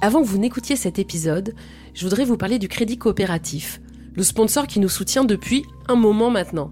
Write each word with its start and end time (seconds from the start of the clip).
Avant 0.00 0.22
que 0.22 0.28
vous 0.28 0.38
n'écoutiez 0.38 0.76
cet 0.76 1.00
épisode, 1.00 1.54
je 1.92 2.04
voudrais 2.04 2.24
vous 2.24 2.36
parler 2.36 2.60
du 2.60 2.68
Crédit 2.68 2.98
Coopératif, 2.98 3.80
le 4.14 4.22
sponsor 4.22 4.68
qui 4.68 4.78
nous 4.78 4.88
soutient 4.88 5.24
depuis 5.24 5.64
un 5.88 5.96
moment 5.96 6.30
maintenant. 6.30 6.70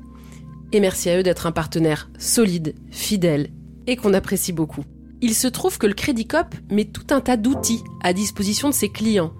Et 0.73 0.79
merci 0.79 1.11
à 1.11 1.19
eux 1.19 1.25
d'être 1.25 1.47
un 1.47 1.53
partenaire 1.53 2.09
solide, 2.19 2.77
fidèle 2.93 3.51
et 3.89 3.97
qu'on 3.97 4.15
apprécie 4.15 4.53
beaucoup. 4.53 4.85
Il 5.23 5.35
se 5.35 5.49
trouve 5.49 5.77
que 5.77 5.89
le 5.89 5.95
Crédit 5.95 6.29
Coop 6.29 6.55
met 6.71 6.85
tout 6.85 7.07
un 7.11 7.21
tas 7.21 7.37
d'outils 7.37 7.83
à 8.01 8.13
disposition 8.13 8.69
de 8.69 8.75
ses 8.75 8.91
clients. 8.91 9.33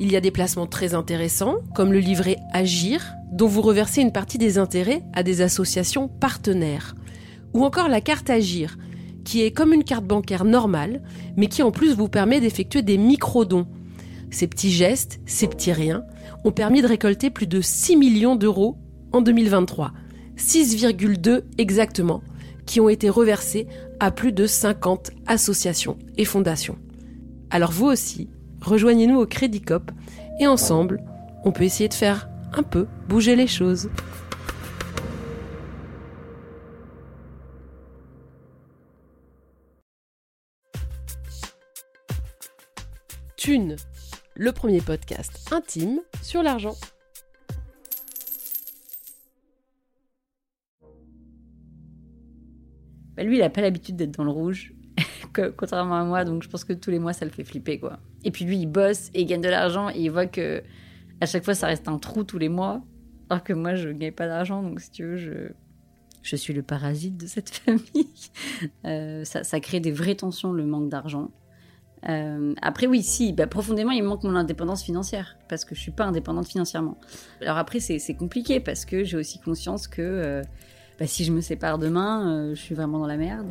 Il 0.00 0.12
y 0.12 0.16
a 0.16 0.20
des 0.20 0.30
placements 0.30 0.66
très 0.66 0.92
intéressants, 0.92 1.56
comme 1.74 1.94
le 1.94 1.98
livret 1.98 2.36
Agir, 2.52 3.14
dont 3.32 3.46
vous 3.46 3.62
reversez 3.62 4.02
une 4.02 4.12
partie 4.12 4.38
des 4.38 4.58
intérêts 4.58 5.02
à 5.14 5.22
des 5.22 5.40
associations 5.40 6.08
partenaires. 6.08 6.94
Ou 7.54 7.64
encore 7.64 7.88
la 7.88 8.02
carte 8.02 8.28
Agir, 8.28 8.76
qui 9.24 9.42
est 9.42 9.50
comme 9.50 9.72
une 9.72 9.84
carte 9.84 10.04
bancaire 10.04 10.44
normale, 10.44 11.02
mais 11.36 11.46
qui 11.46 11.62
en 11.62 11.70
plus 11.70 11.94
vous 11.94 12.08
permet 12.08 12.40
d'effectuer 12.40 12.82
des 12.82 12.98
micro-dons. 12.98 13.66
Ces 14.30 14.46
petits 14.46 14.70
gestes, 14.70 15.20
ces 15.26 15.48
petits 15.48 15.72
riens, 15.72 16.04
ont 16.44 16.52
permis 16.52 16.82
de 16.82 16.86
récolter 16.86 17.30
plus 17.30 17.46
de 17.46 17.60
6 17.60 17.96
millions 17.96 18.36
d'euros 18.36 18.78
en 19.12 19.20
2023. 19.20 19.92
6,2 20.36 21.42
exactement, 21.58 22.22
qui 22.66 22.80
ont 22.80 22.88
été 22.88 23.10
reversés 23.10 23.66
à 23.98 24.10
plus 24.10 24.32
de 24.32 24.46
50 24.46 25.10
associations 25.26 25.98
et 26.16 26.24
fondations. 26.24 26.78
Alors 27.50 27.72
vous 27.72 27.86
aussi, 27.86 28.30
rejoignez-nous 28.62 29.18
au 29.18 29.26
Crédit 29.26 29.60
Cop 29.60 29.90
et 30.40 30.46
ensemble, 30.46 31.02
on 31.44 31.52
peut 31.52 31.64
essayer 31.64 31.88
de 31.88 31.94
faire 31.94 32.30
un 32.52 32.62
peu 32.62 32.86
bouger 33.08 33.36
les 33.36 33.46
choses. 33.46 33.90
Thune, 43.40 43.76
le 44.36 44.52
premier 44.52 44.82
podcast 44.82 45.50
intime 45.50 46.00
sur 46.20 46.42
l'argent. 46.42 46.74
Bah, 53.16 53.22
lui, 53.22 53.38
il 53.38 53.42
a 53.42 53.48
pas 53.48 53.62
l'habitude 53.62 53.96
d'être 53.96 54.10
dans 54.10 54.24
le 54.24 54.30
rouge, 54.30 54.74
contrairement 55.56 55.94
à 55.94 56.04
moi, 56.04 56.26
donc 56.26 56.42
je 56.42 56.50
pense 56.50 56.64
que 56.64 56.74
tous 56.74 56.90
les 56.90 56.98
mois, 56.98 57.14
ça 57.14 57.24
le 57.24 57.30
fait 57.30 57.44
flipper, 57.44 57.80
quoi. 57.80 57.98
Et 58.24 58.30
puis 58.30 58.44
lui, 58.44 58.58
il 58.58 58.66
bosse 58.66 59.08
et 59.14 59.22
il 59.22 59.24
gagne 59.24 59.40
de 59.40 59.48
l'argent 59.48 59.88
et 59.88 60.00
il 60.00 60.10
voit 60.10 60.26
que 60.26 60.62
à 61.22 61.24
chaque 61.24 61.46
fois, 61.46 61.54
ça 61.54 61.66
reste 61.66 61.88
un 61.88 61.98
trou 61.98 62.24
tous 62.24 62.36
les 62.36 62.50
mois, 62.50 62.82
alors 63.30 63.42
que 63.42 63.54
moi, 63.54 63.74
je 63.74 63.88
gagne 63.88 64.12
pas 64.12 64.26
d'argent, 64.26 64.62
donc 64.62 64.80
si 64.80 64.90
tu 64.90 65.04
veux, 65.04 65.16
je, 65.16 65.52
je 66.20 66.36
suis 66.36 66.52
le 66.52 66.62
parasite 66.62 67.16
de 67.16 67.26
cette 67.26 67.48
famille. 67.54 68.10
Euh, 68.84 69.24
ça, 69.24 69.60
crée 69.60 69.80
des 69.80 69.92
vraies 69.92 70.16
tensions, 70.16 70.52
le 70.52 70.66
manque 70.66 70.90
d'argent. 70.90 71.30
Euh, 72.08 72.54
après, 72.62 72.86
oui, 72.86 73.02
si, 73.02 73.32
bah, 73.32 73.46
profondément, 73.46 73.90
il 73.90 74.02
me 74.02 74.08
manque 74.08 74.24
mon 74.24 74.36
indépendance 74.36 74.82
financière, 74.82 75.36
parce 75.48 75.64
que 75.64 75.74
je 75.74 75.80
suis 75.80 75.90
pas 75.90 76.04
indépendante 76.04 76.48
financièrement. 76.48 76.96
Alors 77.40 77.58
après, 77.58 77.80
c'est 77.80 78.14
compliqué, 78.14 78.60
parce 78.60 78.84
que 78.84 79.04
j'ai 79.04 79.16
aussi 79.16 79.38
conscience 79.38 79.86
que 79.86 80.00
euh, 80.02 80.42
bah, 80.98 81.06
si 81.06 81.24
je 81.24 81.32
me 81.32 81.40
sépare 81.40 81.78
demain, 81.78 82.28
euh, 82.28 82.54
je 82.54 82.60
suis 82.60 82.74
vraiment 82.74 82.98
dans 82.98 83.06
la 83.06 83.16
merde. 83.16 83.48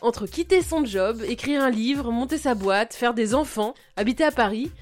Entre 0.00 0.26
quitter 0.26 0.62
son 0.62 0.84
job, 0.84 1.22
écrire 1.28 1.62
un 1.62 1.70
livre, 1.70 2.10
monter 2.10 2.36
sa 2.36 2.56
boîte, 2.56 2.92
faire 2.92 3.14
des 3.14 3.36
enfants, 3.36 3.72
habiter 3.96 4.24
à 4.24 4.32
Paris, 4.32 4.72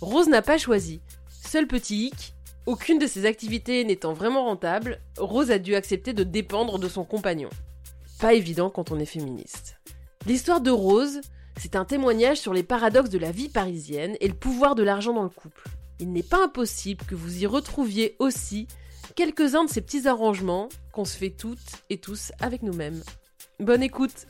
Rose 0.00 0.28
n'a 0.28 0.40
pas 0.40 0.56
choisi. 0.56 1.02
Seul 1.50 1.66
petit 1.66 2.06
hic, 2.06 2.34
aucune 2.64 3.00
de 3.00 3.08
ces 3.08 3.26
activités 3.26 3.82
n'étant 3.84 4.12
vraiment 4.12 4.44
rentable, 4.44 5.00
Rose 5.18 5.50
a 5.50 5.58
dû 5.58 5.74
accepter 5.74 6.12
de 6.12 6.22
dépendre 6.22 6.78
de 6.78 6.88
son 6.88 7.02
compagnon. 7.02 7.50
Pas 8.20 8.34
évident 8.34 8.70
quand 8.70 8.92
on 8.92 9.00
est 9.00 9.04
féministe. 9.04 9.74
L'histoire 10.28 10.60
de 10.60 10.70
Rose, 10.70 11.22
c'est 11.58 11.74
un 11.74 11.84
témoignage 11.84 12.36
sur 12.36 12.54
les 12.54 12.62
paradoxes 12.62 13.10
de 13.10 13.18
la 13.18 13.32
vie 13.32 13.48
parisienne 13.48 14.16
et 14.20 14.28
le 14.28 14.34
pouvoir 14.34 14.76
de 14.76 14.84
l'argent 14.84 15.12
dans 15.12 15.24
le 15.24 15.28
couple. 15.28 15.64
Il 15.98 16.12
n'est 16.12 16.22
pas 16.22 16.44
impossible 16.44 17.04
que 17.04 17.16
vous 17.16 17.42
y 17.42 17.46
retrouviez 17.46 18.14
aussi 18.20 18.68
quelques-uns 19.16 19.64
de 19.64 19.70
ces 19.70 19.80
petits 19.80 20.06
arrangements 20.06 20.68
qu'on 20.92 21.04
se 21.04 21.16
fait 21.16 21.30
toutes 21.30 21.82
et 21.90 21.98
tous 21.98 22.30
avec 22.38 22.62
nous-mêmes. 22.62 23.02
Bonne 23.58 23.82
écoute 23.82 24.28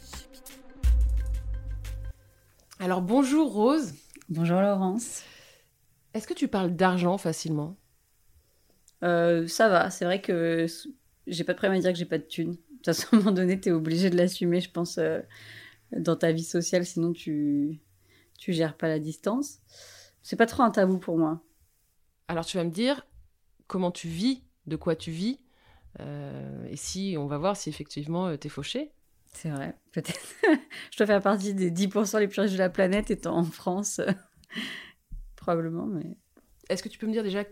Alors 2.79 3.03
bonjour 3.03 3.53
Rose. 3.53 3.93
Bonjour 4.31 4.63
Laurence. 4.63 5.23
Est-ce 6.15 6.27
que 6.27 6.35
tu 6.35 6.49
parles 6.49 6.75
d'argent 6.75 7.19
facilement? 7.19 7.77
Euh, 9.03 9.47
Ça 9.47 9.69
va, 9.69 9.91
c'est 9.91 10.05
vrai 10.05 10.21
que 10.21 10.67
j'ai 11.27 11.45
pas 11.45 11.53
de 11.53 11.59
problème 11.59 11.79
à 11.79 11.81
dire 11.81 11.93
que 11.93 11.99
j'ai 11.99 12.05
pas 12.05 12.19
de 12.19 12.25
thunes. 12.25 12.53
De 12.53 12.57
toute 12.57 12.87
façon, 12.87 13.09
à 13.13 13.17
un 13.17 13.19
moment 13.19 13.33
donné, 13.33 13.61
t'es 13.61 13.71
obligé 13.71 14.11
de 14.11 14.17
l'assumer, 14.17 14.61
je 14.61 14.71
pense, 14.71 14.99
euh, 14.99 15.21
dans 15.93 16.17
ta 16.17 16.33
vie 16.33 16.45
sociale, 16.45 16.85
sinon 16.85 17.13
tu, 17.13 17.81
tu 18.39 18.53
gères 18.53 18.77
pas 18.77 18.89
la 18.89 18.99
distance. 18.99 19.59
C'est 20.23 20.37
pas 20.37 20.47
trop 20.47 20.63
un 20.63 20.71
tabou 20.71 20.99
pour 20.99 21.19
moi. 21.19 21.43
Alors 22.29 22.45
tu 22.45 22.57
vas 22.57 22.65
me 22.65 22.71
dire 22.71 23.07
comment 23.67 23.91
tu 23.91 24.09
vis, 24.09 24.43
de 24.67 24.77
quoi 24.77 24.95
tu 24.95 25.11
vis, 25.11 25.41
euh, 26.01 26.65
et 26.69 26.77
si 26.77 27.17
on 27.19 27.27
va 27.27 27.39
voir 27.39 27.57
si 27.57 27.69
effectivement 27.69 28.37
t'es 28.37 28.49
fauché. 28.49 28.93
C'est 29.33 29.51
vrai, 29.51 29.77
peut-être. 29.93 30.21
je 30.93 30.97
dois 30.99 31.07
faire 31.07 31.23
partie 31.23 31.55
des 31.55 31.71
10% 31.71 32.19
les 32.19 32.29
plus 32.29 32.43
riches 32.43 32.53
de 32.53 32.59
la 32.59 32.69
planète 32.71 33.11
étant 33.11 33.37
en 33.37 33.45
France 33.45 34.01
probablement. 35.41 35.87
Mais... 35.87 36.17
Est-ce 36.69 36.83
que 36.83 36.89
tu 36.89 36.99
peux 36.99 37.07
me 37.07 37.13
dire 37.13 37.25
déjà 37.25 37.45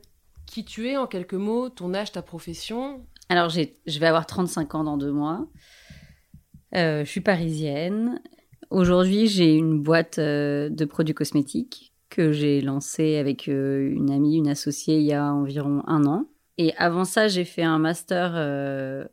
qui 0.47 0.65
tu 0.65 0.88
es 0.88 0.97
en 0.97 1.06
quelques 1.06 1.34
mots, 1.34 1.69
ton 1.69 1.93
âge, 1.94 2.12
ta 2.12 2.22
profession? 2.22 3.04
Alors, 3.28 3.49
je 3.50 3.99
vais 3.99 4.06
avoir 4.06 4.26
35 4.26 4.75
ans 4.76 4.84
dans 4.84 4.97
deux 4.97 5.12
mois. 5.12 5.47
Euh, 6.75 7.04
je 7.04 7.10
suis 7.10 7.21
parisienne. 7.21 8.21
Aujourd'hui, 8.71 9.27
j'ai 9.27 9.54
une 9.54 9.82
boîte 9.82 10.19
euh, 10.19 10.69
de 10.69 10.84
produits 10.84 11.15
cosmétiques 11.15 11.93
que 12.10 12.32
j'ai 12.32 12.60
lancée 12.60 13.16
avec 13.16 13.48
euh, 13.48 13.91
une 13.91 14.10
amie, 14.10 14.37
une 14.37 14.48
associée, 14.48 14.98
il 14.98 15.04
y 15.04 15.12
a 15.12 15.32
environ 15.32 15.82
un 15.87 16.06
an. 16.06 16.27
Et 16.56 16.75
avant 16.77 17.04
ça, 17.04 17.28
j'ai 17.28 17.44
fait 17.44 17.62
un 17.62 17.78
master 17.78 19.09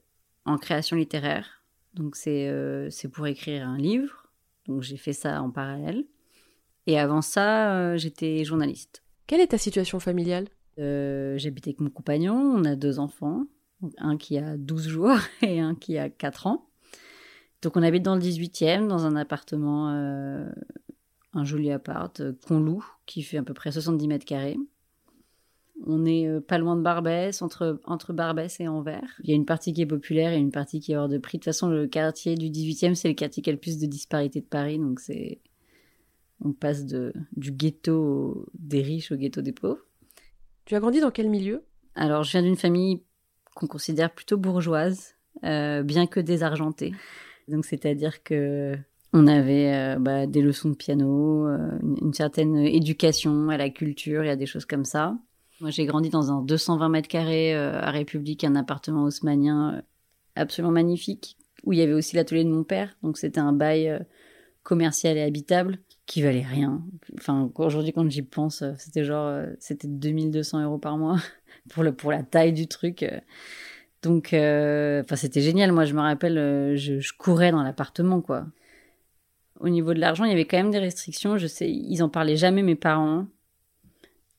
en 0.45 0.57
création 0.57 0.97
littéraire. 0.97 1.61
Donc, 1.93 2.15
c'est 2.15 3.09
pour 3.13 3.27
écrire 3.27 3.67
un 3.67 3.77
livre. 3.77 4.29
Donc, 4.67 4.81
j'ai 4.81 4.97
fait 4.97 5.13
ça 5.13 5.41
en 5.41 5.51
parallèle. 5.51 6.05
Et 6.87 6.99
avant 6.99 7.21
ça, 7.21 7.75
euh, 7.75 7.97
j'étais 7.97 8.43
journaliste. 8.43 9.03
Quelle 9.27 9.41
est 9.41 9.47
ta 9.47 9.57
situation 9.57 9.99
familiale? 9.99 10.47
Euh, 10.79 11.37
J'habite 11.37 11.67
avec 11.67 11.79
mon 11.79 11.89
compagnon, 11.89 12.35
on 12.35 12.63
a 12.65 12.75
deux 12.75 12.99
enfants, 12.99 13.45
un 13.97 14.17
qui 14.17 14.37
a 14.37 14.57
12 14.57 14.87
jours 14.87 15.17
et 15.41 15.59
un 15.59 15.75
qui 15.75 15.97
a 15.97 16.09
4 16.09 16.47
ans. 16.47 16.67
Donc 17.61 17.77
on 17.77 17.81
habite 17.81 18.03
dans 18.03 18.15
le 18.15 18.21
18e, 18.21 18.87
dans 18.87 19.05
un 19.05 19.15
appartement, 19.15 19.89
euh, 19.89 20.47
un 21.33 21.43
joli 21.43 21.71
appart 21.71 22.21
qu'on 22.47 22.59
loue, 22.59 22.85
qui 23.07 23.23
fait 23.23 23.37
à 23.37 23.43
peu 23.43 23.53
près 23.53 23.71
70 23.71 24.07
mètres 24.07 24.25
carrés. 24.25 24.57
On 25.87 26.05
est 26.05 26.39
pas 26.41 26.57
loin 26.57 26.77
de 26.77 26.81
Barbès, 26.81 27.41
entre, 27.41 27.81
entre 27.85 28.13
Barbès 28.13 28.59
et 28.59 28.67
Anvers. 28.67 29.19
Il 29.23 29.29
y 29.29 29.33
a 29.33 29.35
une 29.35 29.45
partie 29.45 29.73
qui 29.73 29.81
est 29.81 29.85
populaire 29.85 30.31
et 30.31 30.37
une 30.37 30.51
partie 30.51 30.79
qui 30.79 30.93
est 30.93 30.97
hors 30.97 31.09
de 31.09 31.17
prix. 31.17 31.37
De 31.37 31.41
toute 31.41 31.45
façon, 31.45 31.69
le 31.69 31.87
quartier 31.87 32.35
du 32.35 32.47
18e, 32.47 32.93
c'est 32.95 33.09
le 33.09 33.13
quartier 33.13 33.43
qui 33.43 33.49
a 33.49 33.53
le 33.53 33.59
plus 33.59 33.77
de 33.77 33.85
disparité 33.85 34.39
de 34.39 34.45
Paris, 34.45 34.79
donc 34.79 34.99
c'est 34.99 35.41
on 36.43 36.53
passe 36.53 36.85
de, 36.85 37.13
du 37.35 37.51
ghetto 37.51 38.47
des 38.53 38.81
riches 38.81 39.11
au 39.11 39.15
ghetto 39.15 39.41
des 39.41 39.53
pauvres. 39.53 39.85
Tu 40.65 40.75
as 40.75 40.79
grandi 40.79 40.99
dans 40.99 41.11
quel 41.11 41.29
milieu? 41.29 41.63
Alors, 41.95 42.23
je 42.23 42.31
viens 42.31 42.41
d'une 42.41 42.57
famille 42.57 43.03
qu'on 43.55 43.67
considère 43.67 44.11
plutôt 44.11 44.37
bourgeoise, 44.37 45.15
euh, 45.43 45.83
bien 45.83 46.07
que 46.07 46.19
désargentée. 46.19 46.93
Donc, 47.47 47.65
c'est-à-dire 47.65 48.23
que 48.23 48.75
on 49.13 49.27
avait 49.27 49.73
euh, 49.73 49.97
bah, 49.97 50.27
des 50.27 50.41
leçons 50.41 50.69
de 50.69 50.75
piano, 50.75 51.47
euh, 51.47 51.79
une, 52.01 52.13
certaine 52.13 52.57
éducation 52.57 53.49
à 53.49 53.55
la 53.55 53.69
culture, 53.69 54.25
y 54.25 54.29
a 54.29 54.35
des 54.35 54.45
choses 54.45 54.65
comme 54.65 54.83
ça. 54.83 55.17
Moi, 55.61 55.69
j'ai 55.69 55.85
grandi 55.85 56.09
dans 56.09 56.31
un 56.31 56.41
220 56.41 56.89
mètres 56.89 57.07
carrés 57.07 57.55
à 57.55 57.89
République, 57.91 58.43
un 58.43 58.57
appartement 58.57 59.05
haussmanien 59.05 59.81
absolument 60.35 60.73
magnifique, 60.73 61.37
où 61.63 61.71
il 61.71 61.79
y 61.79 61.81
avait 61.81 61.93
aussi 61.93 62.17
l'atelier 62.17 62.43
de 62.43 62.49
mon 62.49 62.65
père. 62.65 62.97
Donc, 63.03 63.17
c'était 63.17 63.39
un 63.39 63.53
bail 63.53 64.05
commercial 64.63 65.15
et 65.15 65.21
habitable 65.21 65.79
qui 66.05 66.21
valait 66.21 66.43
rien. 66.43 66.83
Enfin, 67.17 67.51
aujourd'hui, 67.55 67.91
quand 67.91 68.09
j'y 68.09 68.21
pense, 68.21 68.61
euh, 68.61 68.73
c'était 68.77 69.03
genre, 69.03 69.27
euh, 69.27 69.47
c'était 69.59 69.87
2200 69.87 70.63
euros 70.63 70.77
par 70.77 70.97
mois 70.97 71.17
pour, 71.69 71.83
le, 71.83 71.93
pour 71.93 72.11
la 72.11 72.23
taille 72.23 72.53
du 72.53 72.67
truc. 72.67 73.03
Euh. 73.03 73.19
Donc, 74.03 74.27
enfin, 74.27 75.15
c'était 75.15 75.41
génial. 75.41 75.71
Moi, 75.71 75.85
je 75.85 75.95
me 75.95 76.01
rappelle, 76.01 76.35
je, 76.77 76.99
je 76.99 77.13
courais 77.17 77.51
dans 77.51 77.63
l'appartement, 77.63 78.21
quoi. 78.21 78.45
Au 79.59 79.69
niveau 79.69 79.95
de 79.95 79.99
l'argent, 79.99 80.25
il 80.25 80.29
y 80.29 80.33
avait 80.33 80.45
quand 80.45 80.57
même 80.57 80.69
des 80.69 80.79
restrictions. 80.79 81.39
Je 81.39 81.47
sais, 81.47 81.71
ils 81.71 82.03
en 82.03 82.09
parlaient 82.09 82.35
jamais, 82.35 82.61
mes 82.61 82.75
parents. 82.75 83.25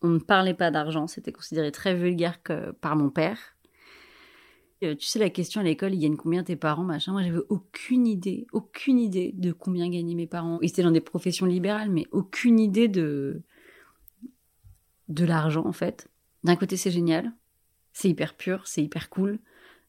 On 0.03 0.09
ne 0.09 0.19
parlait 0.21 0.55
pas 0.55 0.71
d'argent. 0.71 1.09
C'était 1.09 1.33
considéré 1.33 1.73
très 1.73 1.97
vulgaire 1.97 2.45
que, 2.45 2.71
par 2.71 2.95
mon 2.95 3.11
père. 3.11 3.56
Euh, 4.83 4.95
tu 4.95 5.07
sais, 5.07 5.19
la 5.19 5.31
question 5.31 5.61
à 5.61 5.65
l'école, 5.65 5.95
ils 5.95 6.01
gagnent 6.01 6.17
combien 6.17 6.43
tes 6.43 6.57
parents, 6.57 6.85
machin. 6.85 7.13
Moi, 7.13 7.23
j'avais 7.23 7.41
aucune 7.49 8.07
idée, 8.07 8.47
aucune 8.53 8.99
idée 8.99 9.33
de 9.35 9.53
combien 9.53 9.89
gagnaient 9.89 10.15
mes 10.15 10.27
parents. 10.27 10.59
Ils 10.61 10.69
étaient 10.69 10.83
dans 10.83 10.91
des 10.91 11.01
professions 11.01 11.47
libérales, 11.47 11.91
mais 11.91 12.05
aucune 12.11 12.61
idée 12.61 12.89
de, 12.89 13.43
de 15.09 15.25
l'argent, 15.25 15.67
en 15.67 15.73
fait. 15.73 16.09
d'un 16.45 16.57
côté, 16.57 16.77
c'est 16.77 16.91
génial, 16.91 17.33
c'est 17.93 18.11
hyper 18.11 18.35
pur, 18.35 18.67
c'est 18.67 18.83
hyper 18.83 19.09
cool. 19.09 19.39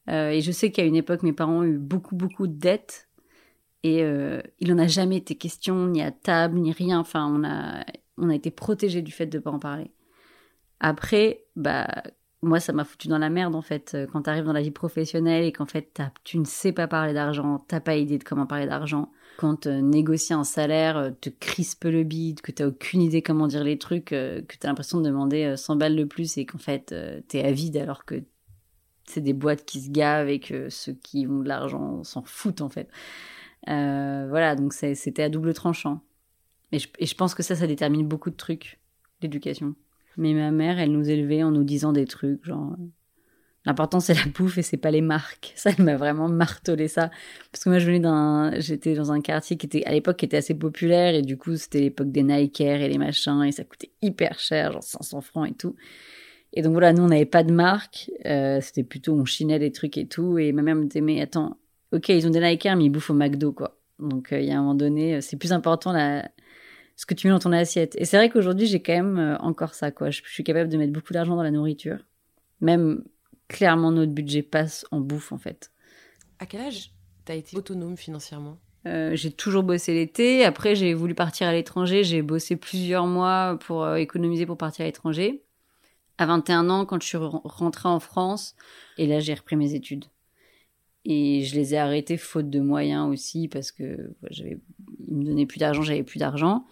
Euh, 0.09 0.29
et 0.29 0.41
je 0.41 0.51
sais 0.53 0.71
qu'à 0.71 0.85
une 0.85 0.95
époque, 0.95 1.21
mes 1.23 1.33
parents 1.33 1.59
ont 1.59 1.63
eu 1.63 1.77
beaucoup, 1.77 2.15
beaucoup 2.15 2.47
de 2.47 2.53
dettes. 2.53 3.09
Et 3.83 4.03
euh, 4.03 4.41
il 4.59 4.69
n'en 4.69 4.81
a 4.81 4.87
jamais 4.87 5.17
été 5.17 5.35
question, 5.35 5.87
ni 5.87 6.01
à 6.01 6.11
table, 6.11 6.59
ni 6.59 6.71
rien. 6.71 6.99
Enfin, 6.99 7.27
on 7.29 7.43
a, 7.43 7.83
on 8.17 8.29
a 8.29 8.35
été 8.35 8.51
protégés 8.51 9.01
du 9.01 9.11
fait 9.11 9.25
de 9.25 9.37
ne 9.37 9.43
pas 9.43 9.51
en 9.51 9.59
parler. 9.59 9.91
Après, 10.79 11.45
bah, 11.55 12.03
moi, 12.43 12.59
ça 12.59 12.71
m'a 12.71 12.83
foutu 12.83 13.07
dans 13.07 13.17
la 13.17 13.29
merde, 13.29 13.55
en 13.55 13.61
fait, 13.61 13.93
euh, 13.95 14.05
quand 14.05 14.23
tu 14.23 14.29
arrives 14.29 14.45
dans 14.45 14.53
la 14.53 14.61
vie 14.61 14.71
professionnelle 14.71 15.43
et 15.43 15.51
qu'en 15.51 15.65
fait, 15.65 15.99
tu 16.23 16.37
ne 16.37 16.45
sais 16.45 16.71
pas 16.71 16.87
parler 16.87 17.13
d'argent, 17.13 17.65
t'as 17.67 17.79
pas 17.79 17.95
idée 17.95 18.19
de 18.19 18.23
comment 18.23 18.45
parler 18.45 18.67
d'argent. 18.67 19.11
Quand 19.37 19.65
euh, 19.65 19.81
négocier 19.81 20.35
un 20.35 20.43
salaire 20.43 20.97
euh, 20.97 21.09
te 21.19 21.29
crispe 21.29 21.85
le 21.85 22.03
bide, 22.03 22.41
que 22.41 22.51
t'as 22.51 22.67
aucune 22.67 23.01
idée 23.01 23.23
comment 23.23 23.47
dire 23.47 23.63
les 23.63 23.79
trucs, 23.79 24.05
que 24.05 24.43
t'as 24.59 24.67
l'impression 24.67 24.99
de 24.99 25.05
demander 25.05 25.55
100 25.57 25.77
balles 25.77 25.95
de 25.95 26.03
plus 26.03 26.37
et 26.37 26.45
qu'en 26.45 26.59
fait, 26.59 26.93
t'es 27.27 27.43
avide 27.43 27.77
alors 27.77 28.05
que 28.05 28.23
c'est 29.05 29.21
des 29.21 29.33
boîtes 29.33 29.65
qui 29.65 29.81
se 29.81 29.89
gavent 29.89 30.29
et 30.29 30.39
que 30.39 30.69
ceux 30.69 30.93
qui 30.93 31.25
ont 31.27 31.39
de 31.39 31.47
l'argent 31.47 32.03
s'en 32.03 32.23
foutent, 32.23 32.61
en 32.61 32.69
fait. 32.69 32.89
voilà, 33.65 34.55
donc 34.55 34.73
c'était 34.73 35.23
à 35.23 35.29
double 35.29 35.53
tranchant. 35.53 36.01
Et 36.71 36.79
je, 36.79 36.87
et 36.99 37.05
je 37.05 37.15
pense 37.15 37.33
que 37.33 37.43
ça, 37.43 37.55
ça 37.55 37.65
détermine 37.65 38.07
beaucoup 38.07 38.29
de 38.29 38.35
trucs, 38.35 38.79
l'éducation. 39.21 39.75
Mais 40.17 40.33
ma 40.33 40.51
mère, 40.51 40.79
elle 40.79 40.91
nous 40.91 41.09
élevait 41.09 41.43
en 41.43 41.51
nous 41.51 41.63
disant 41.63 41.93
des 41.93 42.05
trucs, 42.05 42.43
genre 42.43 42.75
l'important 43.67 43.99
c'est 43.99 44.13
la 44.13 44.25
bouffe 44.33 44.57
et 44.57 44.61
c'est 44.63 44.77
pas 44.77 44.91
les 44.91 45.01
marques. 45.01 45.53
Ça, 45.55 45.69
elle 45.77 45.83
m'a 45.83 45.97
vraiment 45.97 46.29
martelé 46.29 46.87
ça. 46.87 47.11
Parce 47.51 47.63
que 47.63 47.69
moi, 47.69 47.79
je 47.79 47.85
venais 47.85 48.61
j'étais 48.61 48.95
dans 48.95 49.11
un 49.11 49.21
quartier 49.21 49.57
qui 49.57 49.67
était 49.67 49.85
à 49.85 49.91
l'époque 49.91 50.17
qui 50.17 50.25
était 50.25 50.37
assez 50.37 50.55
populaire 50.55 51.13
et 51.13 51.21
du 51.21 51.37
coup 51.37 51.55
c'était 51.55 51.81
l'époque 51.81 52.11
des 52.11 52.23
Nike 52.23 52.61
et 52.61 52.87
les 52.87 52.97
machins 52.97 53.43
et 53.43 53.51
ça 53.51 53.63
coûtait 53.63 53.91
hyper 54.01 54.39
cher, 54.39 54.71
genre 54.71 54.83
500 54.83 55.21
francs 55.21 55.49
et 55.49 55.53
tout. 55.53 55.75
Et 56.53 56.61
donc 56.61 56.71
voilà, 56.71 56.93
nous 56.93 57.03
on 57.03 57.07
n'avait 57.07 57.25
pas 57.25 57.43
de 57.43 57.51
marque, 57.51 58.09
euh, 58.25 58.59
c'était 58.61 58.83
plutôt 58.83 59.13
on 59.13 59.25
chinait 59.25 59.59
des 59.59 59.71
trucs 59.71 59.97
et 59.97 60.07
tout. 60.07 60.39
Et 60.39 60.53
ma 60.53 60.61
mère 60.61 60.75
me 60.75 60.85
disait 60.85 61.01
mais 61.01 61.21
attends, 61.21 61.57
ok 61.91 62.09
ils 62.09 62.25
ont 62.25 62.31
des 62.31 62.39
Nike 62.39 62.65
mais 62.77 62.85
ils 62.85 62.89
bouffent 62.89 63.11
au 63.11 63.15
McDo 63.15 63.51
quoi. 63.51 63.77
Donc 63.99 64.31
euh, 64.31 64.39
il 64.39 64.47
y 64.47 64.51
a 64.51 64.57
un 64.57 64.61
moment 64.61 64.75
donné, 64.75 65.21
c'est 65.21 65.37
plus 65.37 65.51
important 65.51 65.91
la 65.91 66.29
ce 66.97 67.05
que 67.05 67.13
tu 67.13 67.27
mets 67.27 67.33
dans 67.33 67.39
ton 67.39 67.53
assiette. 67.53 67.95
Et 67.97 68.05
c'est 68.05 68.17
vrai 68.17 68.29
qu'aujourd'hui, 68.29 68.65
j'ai 68.65 68.81
quand 68.81 68.93
même 68.93 69.19
euh, 69.19 69.37
encore 69.37 69.75
ça, 69.75 69.91
quoi. 69.91 70.09
Je, 70.09 70.21
suis 70.25 70.43
capable 70.43 70.69
de 70.69 70.77
mettre 70.77 70.91
beaucoup 70.91 71.13
d'argent 71.13 71.35
dans 71.35 71.43
la 71.43 71.51
nourriture. 71.51 71.99
Même, 72.59 73.03
clairement, 73.47 73.91
notre 73.91 74.11
budget 74.11 74.41
passe 74.41 74.85
en 74.91 74.99
bouffe, 74.99 75.31
en 75.31 75.37
fait. 75.37 75.71
À 76.39 76.47
quel 76.47 76.61
âge 76.61 76.91
t'as 77.23 77.35
été 77.35 77.55
autonome 77.55 77.95
financièrement? 77.97 78.57
Euh, 78.87 79.15
j'ai 79.15 79.31
toujours 79.31 79.61
bossé 79.61 79.93
l'été. 79.93 80.43
Après, 80.43 80.75
j'ai 80.75 80.95
voulu 80.95 81.13
partir 81.13 81.47
à 81.47 81.53
l'étranger. 81.53 82.03
J'ai 82.03 82.23
bossé 82.23 82.55
plusieurs 82.55 83.05
mois 83.05 83.59
pour 83.61 83.83
euh, 83.83 83.95
économiser 83.95 84.47
pour 84.47 84.57
partir 84.57 84.83
à 84.83 84.87
l'étranger. 84.87 85.43
À 86.17 86.25
21 86.25 86.71
ans, 86.71 86.85
quand 86.87 86.99
je 86.99 87.07
suis 87.07 87.17
rentrée 87.17 87.89
en 87.89 87.99
France, 87.99 88.55
et 88.97 89.05
là, 89.05 89.19
j'ai 89.19 89.35
repris 89.35 89.55
mes 89.55 89.75
études. 89.75 90.05
Et 91.09 91.45
je 91.45 91.55
les 91.55 91.73
ai 91.73 91.77
arrêtés 91.77 92.17
faute 92.17 92.49
de 92.49 92.59
moyens 92.59 93.09
aussi 93.09 93.47
parce 93.47 93.71
que 93.71 94.11
j'avais, 94.29 94.59
me 95.07 95.23
donnaient 95.23 95.45
plus 95.45 95.57
d'argent, 95.57 95.81
j'avais 95.81 96.03
plus 96.03 96.19
d'argent. 96.19 96.65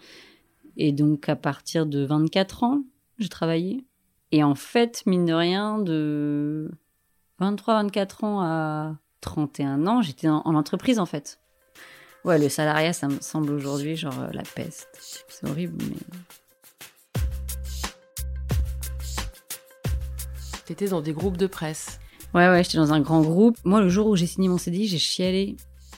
Et 0.76 0.92
donc 0.92 1.30
à 1.30 1.36
partir 1.36 1.86
de 1.86 2.04
24 2.04 2.62
ans, 2.62 2.82
j'ai 3.18 3.30
travaillé. 3.30 3.86
Et 4.32 4.44
en 4.44 4.54
fait, 4.54 5.04
mine 5.06 5.24
de 5.24 5.32
rien, 5.32 5.78
de 5.78 6.70
23-24 7.40 8.24
ans 8.26 8.40
à 8.42 8.98
31 9.22 9.86
ans, 9.86 10.02
j'étais 10.02 10.28
en, 10.28 10.42
entreprise 10.44 10.98
en 10.98 11.06
fait. 11.06 11.40
Ouais, 12.26 12.38
le 12.38 12.50
salariat, 12.50 12.92
ça 12.92 13.08
me 13.08 13.20
semble 13.22 13.52
aujourd'hui 13.52 13.96
genre 13.96 14.20
euh, 14.20 14.28
la 14.32 14.42
peste. 14.42 14.88
C'est 15.28 15.48
horrible, 15.48 15.82
mais. 15.88 15.96
T'étais 20.66 20.88
dans 20.88 21.00
des 21.00 21.12
groupes 21.12 21.38
de 21.38 21.46
presse. 21.46 22.00
Ouais, 22.36 22.50
ouais, 22.50 22.62
j'étais 22.62 22.76
dans 22.76 22.92
un 22.92 23.00
grand 23.00 23.22
groupe. 23.22 23.56
Moi, 23.64 23.80
le 23.80 23.88
jour 23.88 24.08
où 24.08 24.14
j'ai 24.14 24.26
signé 24.26 24.50
mon 24.50 24.58
CDI, 24.58 24.86
j'ai 24.86 24.98
chialé. 24.98 25.56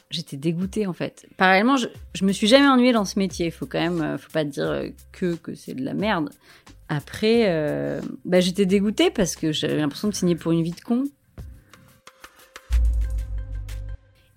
J'étais 0.08 0.36
dégoûtée, 0.36 0.86
en 0.86 0.92
fait. 0.92 1.26
Parallèlement, 1.36 1.76
je, 1.76 1.88
je 2.14 2.24
me 2.24 2.30
suis 2.30 2.46
jamais 2.46 2.68
ennuyée 2.68 2.92
dans 2.92 3.04
ce 3.04 3.18
métier. 3.18 3.50
Faut 3.50 3.66
quand 3.66 3.80
même, 3.80 4.00
euh, 4.00 4.18
faut 4.18 4.30
pas 4.30 4.44
dire 4.44 4.70
euh, 4.70 4.88
que, 5.10 5.34
que 5.34 5.56
c'est 5.56 5.74
de 5.74 5.84
la 5.84 5.94
merde. 5.94 6.30
Après, 6.88 7.46
euh, 7.48 8.00
bah, 8.24 8.38
j'étais 8.38 8.66
dégoûtée 8.66 9.10
parce 9.10 9.34
que 9.34 9.50
j'avais 9.50 9.78
l'impression 9.78 10.06
de 10.06 10.14
signer 10.14 10.36
pour 10.36 10.52
une 10.52 10.62
vie 10.62 10.70
de 10.70 10.80
con. 10.80 11.06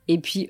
Et 0.07 0.17
puis, 0.17 0.49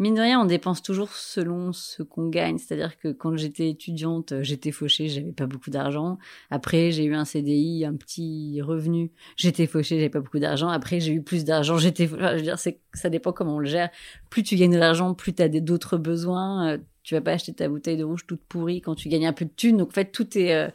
Mine 0.00 0.14
de 0.14 0.20
rien, 0.20 0.40
on 0.40 0.44
dépense 0.44 0.80
toujours 0.80 1.12
selon 1.12 1.72
ce 1.72 2.04
qu'on 2.04 2.28
gagne. 2.28 2.58
C'est-à-dire 2.58 2.98
que 2.98 3.08
quand 3.08 3.36
j'étais 3.36 3.68
étudiante, 3.68 4.32
j'étais 4.42 4.70
fauchée, 4.70 5.08
j'avais 5.08 5.32
pas 5.32 5.46
beaucoup 5.46 5.70
d'argent. 5.70 6.18
Après, 6.50 6.92
j'ai 6.92 7.04
eu 7.04 7.14
un 7.14 7.24
CDI, 7.24 7.84
un 7.84 7.96
petit 7.96 8.60
revenu, 8.62 9.10
j'étais 9.36 9.66
fauchée, 9.66 9.96
j'avais 9.96 10.08
pas 10.08 10.20
beaucoup 10.20 10.38
d'argent. 10.38 10.68
Après, 10.68 11.00
j'ai 11.00 11.12
eu 11.12 11.22
plus 11.22 11.44
d'argent, 11.44 11.78
j'étais. 11.78 12.06
je 12.06 12.14
veux 12.14 12.42
dire, 12.42 12.58
ça 12.58 13.10
dépend 13.10 13.32
comment 13.32 13.56
on 13.56 13.58
le 13.58 13.66
gère. 13.66 13.90
Plus 14.30 14.44
tu 14.44 14.54
gagnes 14.54 14.72
de 14.72 14.78
l'argent, 14.78 15.14
plus 15.14 15.34
tu 15.34 15.42
as 15.42 15.48
d'autres 15.48 15.96
besoins. 15.96 16.74
Euh, 16.74 16.78
tu 17.02 17.14
vas 17.14 17.20
pas 17.20 17.32
acheter 17.32 17.54
ta 17.54 17.68
bouteille 17.68 17.96
de 17.96 18.04
rouge 18.04 18.26
toute 18.26 18.42
pourrie 18.42 18.82
quand 18.82 18.94
tu 18.94 19.08
gagnes 19.08 19.26
un 19.26 19.32
peu 19.32 19.46
de 19.46 19.50
thunes. 19.50 19.78
Donc 19.78 19.88
en 19.88 19.92
fait, 19.92 20.12
tout 20.12 20.38
est 20.38 20.54
euh, 20.54 20.68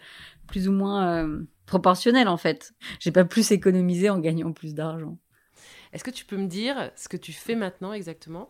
plus 0.48 0.68
ou 0.68 0.72
moins 0.74 1.24
euh, 1.24 1.44
proportionnel 1.66 2.28
en 2.28 2.38
fait. 2.38 2.74
J'ai 3.00 3.12
pas 3.12 3.24
plus 3.24 3.52
économisé 3.52 4.10
en 4.10 4.20
gagnant 4.20 4.52
plus 4.52 4.74
d'argent. 4.74 5.18
Est-ce 5.94 6.04
que 6.04 6.12
tu 6.12 6.26
peux 6.26 6.38
me 6.38 6.48
dire 6.48 6.92
ce 6.96 7.08
que 7.08 7.18
tu 7.18 7.32
fais 7.32 7.56
maintenant 7.56 7.94
exactement? 7.94 8.50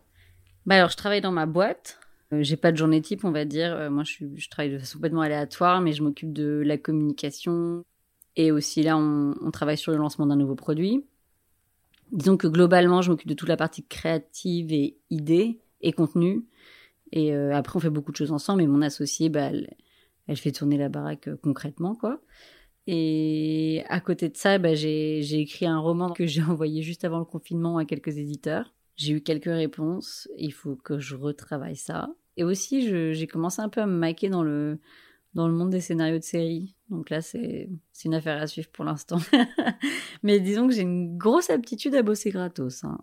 Bah 0.66 0.76
alors, 0.76 0.90
je 0.90 0.98
travaille 0.98 1.22
dans 1.22 1.32
ma 1.32 1.46
boîte. 1.46 2.00
Euh, 2.34 2.42
j'ai 2.42 2.58
pas 2.58 2.72
de 2.72 2.78
journée 2.78 3.02
type, 3.02 3.26
on 3.26 3.32
va 3.32 3.46
dire. 3.46 3.74
Euh, 3.74 3.90
moi, 3.90 4.04
je, 4.04 4.26
je 4.36 4.50
travaille 4.50 4.72
de 4.72 4.80
façon 4.80 4.98
complètement 4.98 5.22
aléatoire, 5.22 5.82
mais 5.82 5.94
je 5.94 6.04
m'occupe 6.04 6.34
de 6.34 6.62
la 6.66 6.78
communication. 6.78 7.84
Et 8.36 8.52
aussi, 8.52 8.84
là, 8.84 8.98
on, 8.98 9.36
on 9.42 9.52
travaille 9.52 9.78
sur 9.78 9.92
le 9.92 9.98
lancement 9.98 10.26
d'un 10.26 10.36
nouveau 10.36 10.56
produit. 10.56 11.06
Disons 12.12 12.38
que 12.38 12.48
globalement, 12.48 13.02
je 13.02 13.12
m'occupe 13.12 13.28
de 13.28 13.34
toute 13.34 13.50
la 13.50 13.58
partie 13.58 13.84
créative 13.86 14.72
et 14.72 14.98
idées 15.10 15.60
et 15.82 15.94
contenu. 15.94 16.46
Et 17.12 17.34
euh, 17.34 17.54
après, 17.56 17.78
on 17.78 17.80
fait 17.80 17.90
beaucoup 17.90 18.12
de 18.12 18.18
choses 18.18 18.32
ensemble. 18.32 18.64
Et 18.64 18.68
mon 18.68 18.82
associée, 18.82 19.30
bah, 19.30 19.50
elle, 19.52 19.76
elle 20.28 20.38
fait 20.38 20.52
tourner 20.52 20.78
la 20.78 20.90
baraque 20.90 21.30
concrètement, 21.42 21.96
quoi. 21.96 22.22
Et 22.88 23.84
à 23.90 24.00
côté 24.02 24.30
de 24.30 24.38
ça, 24.38 24.58
bah, 24.58 24.76
j'ai 24.76 25.40
écrit 25.40 25.66
un 25.66 25.80
roman 25.80 26.12
que 26.12 26.26
j'ai 26.26 26.42
envoyé 26.44 26.82
juste 26.84 27.04
avant 27.06 27.20
le 27.20 27.26
confinement 27.26 27.78
à 27.78 27.86
quelques 27.86 28.18
éditeurs. 28.18 28.74
J'ai 28.96 29.14
eu 29.14 29.22
quelques 29.22 29.46
réponses. 29.46 30.28
Il 30.38 30.54
faut 30.54 30.76
que 30.76 31.00
je 31.00 31.16
retravaille 31.16 31.76
ça. 31.76 32.10
Et 32.38 32.44
aussi, 32.44 32.88
j'ai 33.14 33.28
commencé 33.28 33.62
un 33.62 33.70
peu 33.70 33.82
à 33.82 33.86
me 33.86 33.98
maquer 33.98 34.30
dans 34.30 34.44
le, 34.44 34.80
dans 35.34 35.48
le 35.48 35.54
monde 35.54 35.70
des 35.70 35.82
scénarios 35.82 36.20
de 36.20 36.24
série. 36.24 36.76
Donc 36.90 37.10
là, 37.10 37.22
c'est 37.22 37.70
une 38.06 38.16
affaire 38.16 38.42
à 38.42 38.48
suivre 38.48 38.70
pour 38.70 38.86
l'instant. 38.86 39.20
Mais 40.24 40.40
disons 40.40 40.68
que 40.68 40.74
j'ai 40.74 40.82
une 40.82 41.18
grosse 41.18 41.50
aptitude 41.50 41.96
à 41.96 42.02
bosser 42.02 42.32
gratos. 42.32 42.84
Hein, 42.84 43.00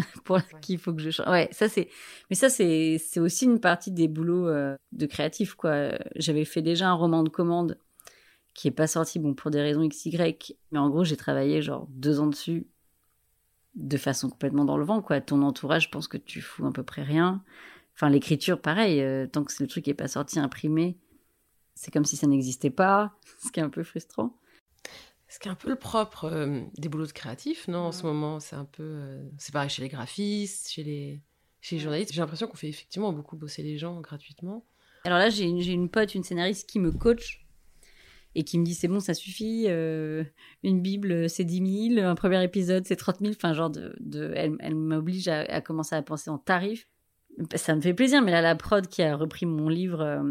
pour 0.24 0.38
qu'il 0.60 0.78
faut 0.78 0.92
que 0.92 1.02
je 1.02 1.22
ouais 1.30 1.48
ça 1.52 1.68
c'est 1.68 1.88
mais 2.28 2.36
ça 2.36 2.48
c'est 2.48 2.98
c'est 2.98 3.20
aussi 3.20 3.44
une 3.44 3.60
partie 3.60 3.90
des 3.90 4.08
boulots 4.08 4.48
euh, 4.48 4.76
de 4.92 5.06
créatif 5.06 5.54
quoi 5.54 5.92
j'avais 6.16 6.44
fait 6.44 6.62
déjà 6.62 6.88
un 6.88 6.94
roman 6.94 7.22
de 7.22 7.28
commande 7.28 7.78
qui 8.54 8.68
est 8.68 8.72
pas 8.72 8.86
sorti 8.86 9.18
bon 9.18 9.34
pour 9.34 9.50
des 9.50 9.60
raisons 9.60 9.86
xy 9.86 10.16
mais 10.72 10.78
en 10.78 10.88
gros 10.88 11.04
j'ai 11.04 11.16
travaillé 11.16 11.62
genre 11.62 11.86
deux 11.90 12.20
ans 12.20 12.28
dessus 12.28 12.66
de 13.80 13.96
façon 13.96 14.28
complètement 14.28 14.64
dans 14.64 14.76
le 14.76 14.84
vent, 14.84 15.02
quoi. 15.02 15.20
Ton 15.20 15.42
entourage 15.42 15.90
pense 15.90 16.06
que 16.06 16.18
tu 16.18 16.40
fous 16.40 16.66
à 16.66 16.72
peu 16.72 16.82
près 16.82 17.02
rien. 17.02 17.42
Enfin, 17.94 18.10
l'écriture, 18.10 18.60
pareil, 18.60 19.00
euh, 19.00 19.26
tant 19.26 19.42
que 19.42 19.52
le 19.60 19.66
truc 19.66 19.86
n'est 19.86 19.94
pas 19.94 20.08
sorti 20.08 20.38
imprimé, 20.38 20.98
c'est 21.74 21.90
comme 21.90 22.04
si 22.04 22.16
ça 22.16 22.26
n'existait 22.26 22.70
pas, 22.70 23.14
ce 23.44 23.50
qui 23.50 23.60
est 23.60 23.62
un 23.62 23.70
peu 23.70 23.82
frustrant. 23.82 24.36
Ce 25.28 25.38
qui 25.38 25.48
est 25.48 25.50
un 25.50 25.56
peu 25.56 25.68
le 25.68 25.76
propre 25.76 26.24
euh, 26.24 26.60
des 26.76 26.88
boulots 26.88 27.06
de 27.06 27.12
créatifs, 27.12 27.68
non, 27.68 27.78
en 27.78 27.92
ce 27.92 28.04
moment, 28.04 28.40
c'est 28.40 28.56
un 28.56 28.64
peu... 28.64 28.82
Euh, 28.82 29.28
c'est 29.38 29.52
pareil 29.52 29.70
chez 29.70 29.82
les 29.82 29.88
graphistes, 29.88 30.70
chez 30.70 30.82
les, 30.82 31.20
chez 31.60 31.76
les 31.76 31.82
journalistes. 31.82 32.12
J'ai 32.12 32.20
l'impression 32.20 32.48
qu'on 32.48 32.56
fait 32.56 32.68
effectivement 32.68 33.12
beaucoup 33.12 33.36
bosser 33.36 33.62
les 33.62 33.78
gens 33.78 34.00
gratuitement. 34.00 34.64
Alors 35.04 35.18
là, 35.18 35.30
j'ai 35.30 35.44
une, 35.44 35.60
une 35.60 35.88
pote, 35.88 36.14
une 36.14 36.24
scénariste 36.24 36.68
qui 36.68 36.80
me 36.80 36.90
coach 36.90 37.46
et 38.34 38.44
qui 38.44 38.58
me 38.58 38.64
dit 38.64 38.74
c'est 38.74 38.88
bon, 38.88 39.00
ça 39.00 39.14
suffit, 39.14 39.66
euh, 39.68 40.24
une 40.62 40.80
Bible 40.80 41.28
c'est 41.28 41.44
10 41.44 41.94
000, 41.94 42.06
un 42.06 42.14
premier 42.14 42.42
épisode 42.42 42.86
c'est 42.86 42.96
30 42.96 43.20
000, 43.20 43.32
enfin 43.36 43.52
genre 43.54 43.70
de, 43.70 44.32
elle, 44.34 44.56
elle 44.60 44.74
m'oblige 44.74 45.28
à, 45.28 45.60
commencer 45.60 45.94
à 45.94 46.02
penser 46.02 46.30
en 46.30 46.38
tarifs. 46.38 46.88
Ça 47.54 47.74
me 47.74 47.80
fait 47.80 47.94
plaisir, 47.94 48.22
mais 48.22 48.32
là 48.32 48.42
la 48.42 48.54
prod 48.54 48.86
qui 48.86 49.02
a 49.02 49.16
repris 49.16 49.46
mon 49.46 49.68
livre 49.68 50.00
euh, 50.00 50.22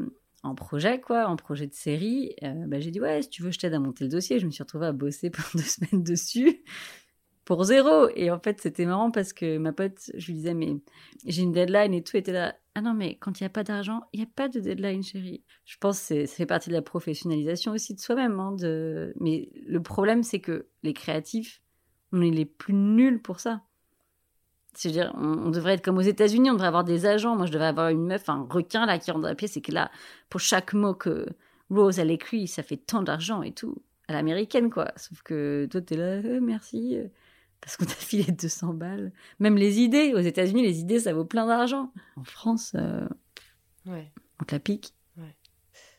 en 0.43 0.55
projet 0.55 1.01
quoi, 1.01 1.27
en 1.27 1.35
projet 1.35 1.67
de 1.67 1.73
série, 1.73 2.35
euh, 2.43 2.65
bah, 2.67 2.79
j'ai 2.79 2.91
dit 2.91 3.01
ouais 3.01 3.21
si 3.21 3.29
tu 3.29 3.43
veux 3.43 3.51
je 3.51 3.59
t'aide 3.59 3.73
à 3.73 3.79
monter 3.79 4.05
le 4.05 4.09
dossier, 4.09 4.39
je 4.39 4.45
me 4.45 4.51
suis 4.51 4.63
retrouvée 4.63 4.87
à 4.87 4.93
bosser 4.93 5.29
pendant 5.31 5.49
deux 5.55 5.61
semaines 5.61 6.03
dessus 6.03 6.63
pour 7.49 7.63
zéro. 7.63 8.09
Et 8.15 8.29
en 8.29 8.39
fait, 8.39 8.61
c'était 8.61 8.85
marrant 8.85 9.09
parce 9.09 9.33
que 9.33 9.57
ma 9.57 9.73
pote, 9.73 10.11
je 10.13 10.27
lui 10.27 10.35
disais, 10.35 10.53
mais 10.53 10.75
j'ai 11.25 11.41
une 11.41 11.51
deadline 11.51 11.95
et 11.95 12.03
tout, 12.03 12.15
était 12.15 12.31
là. 12.31 12.55
Ah 12.75 12.81
non, 12.81 12.93
mais 12.93 13.15
quand 13.15 13.39
il 13.39 13.43
n'y 13.43 13.47
a 13.47 13.49
pas 13.49 13.63
d'argent, 13.63 14.01
il 14.13 14.19
n'y 14.19 14.23
a 14.23 14.29
pas 14.35 14.49
de 14.49 14.59
deadline, 14.59 15.01
chérie. 15.01 15.43
Je 15.65 15.75
pense 15.79 16.09
que 16.09 16.27
ça 16.27 16.35
fait 16.35 16.45
partie 16.45 16.69
de 16.69 16.75
la 16.75 16.83
professionnalisation 16.83 17.71
aussi 17.71 17.95
de 17.95 17.99
soi-même. 17.99 18.39
Hein, 18.39 18.51
de... 18.51 19.15
Mais 19.19 19.49
le 19.65 19.81
problème, 19.81 20.21
c'est 20.21 20.39
que 20.39 20.67
les 20.83 20.93
créatifs, 20.93 21.63
on 22.13 22.21
est 22.21 22.29
les 22.29 22.45
plus 22.45 22.75
nuls 22.75 23.19
pour 23.19 23.39
ça. 23.39 23.63
C'est-à-dire, 24.75 25.11
on, 25.15 25.49
devrait 25.49 25.73
être 25.73 25.83
comme 25.83 25.97
aux 25.97 26.01
États-Unis, 26.01 26.51
on 26.51 26.53
devrait 26.53 26.67
avoir 26.67 26.83
des 26.83 27.07
agents. 27.07 27.35
Moi, 27.35 27.47
je 27.47 27.51
devrais 27.51 27.69
avoir 27.69 27.89
une 27.89 28.05
meuf, 28.05 28.29
un 28.29 28.45
requin 28.47 28.85
là 28.85 28.99
qui 28.99 29.09
rentre 29.09 29.25
la 29.25 29.33
pièce 29.33 29.57
et 29.57 29.61
que 29.61 29.71
là, 29.71 29.89
pour 30.29 30.39
chaque 30.39 30.75
mot 30.75 30.93
que 30.93 31.25
Rose 31.71 31.97
elle 31.97 32.11
écrit, 32.11 32.47
ça 32.47 32.61
fait 32.61 32.77
tant 32.77 33.01
d'argent 33.01 33.41
et 33.41 33.53
tout. 33.53 33.75
à 34.07 34.13
l'américaine, 34.13 34.69
quoi. 34.69 34.91
Sauf 34.97 35.23
que 35.23 35.67
toi, 35.71 35.81
t'es 35.81 35.97
là, 35.97 36.21
euh, 36.23 36.39
merci, 36.39 36.95
euh, 36.95 37.07
parce 37.61 37.77
qu'on 37.77 37.85
t'a 37.85 37.93
filé 37.93 38.31
200 38.31 38.73
balles. 38.73 39.11
Même 39.39 39.57
les 39.57 39.79
idées, 39.79 40.13
aux 40.13 40.19
États-Unis, 40.19 40.61
les 40.63 40.79
idées, 40.79 40.99
ça 40.99 41.13
vaut 41.13 41.25
plein 41.25 41.45
d'argent. 41.47 41.91
En 42.15 42.23
France, 42.23 42.73
euh, 42.75 43.07
Ouais. 43.85 44.11
on 44.41 44.45
te 44.45 44.53
la 44.55 44.59
pique. 44.59 44.93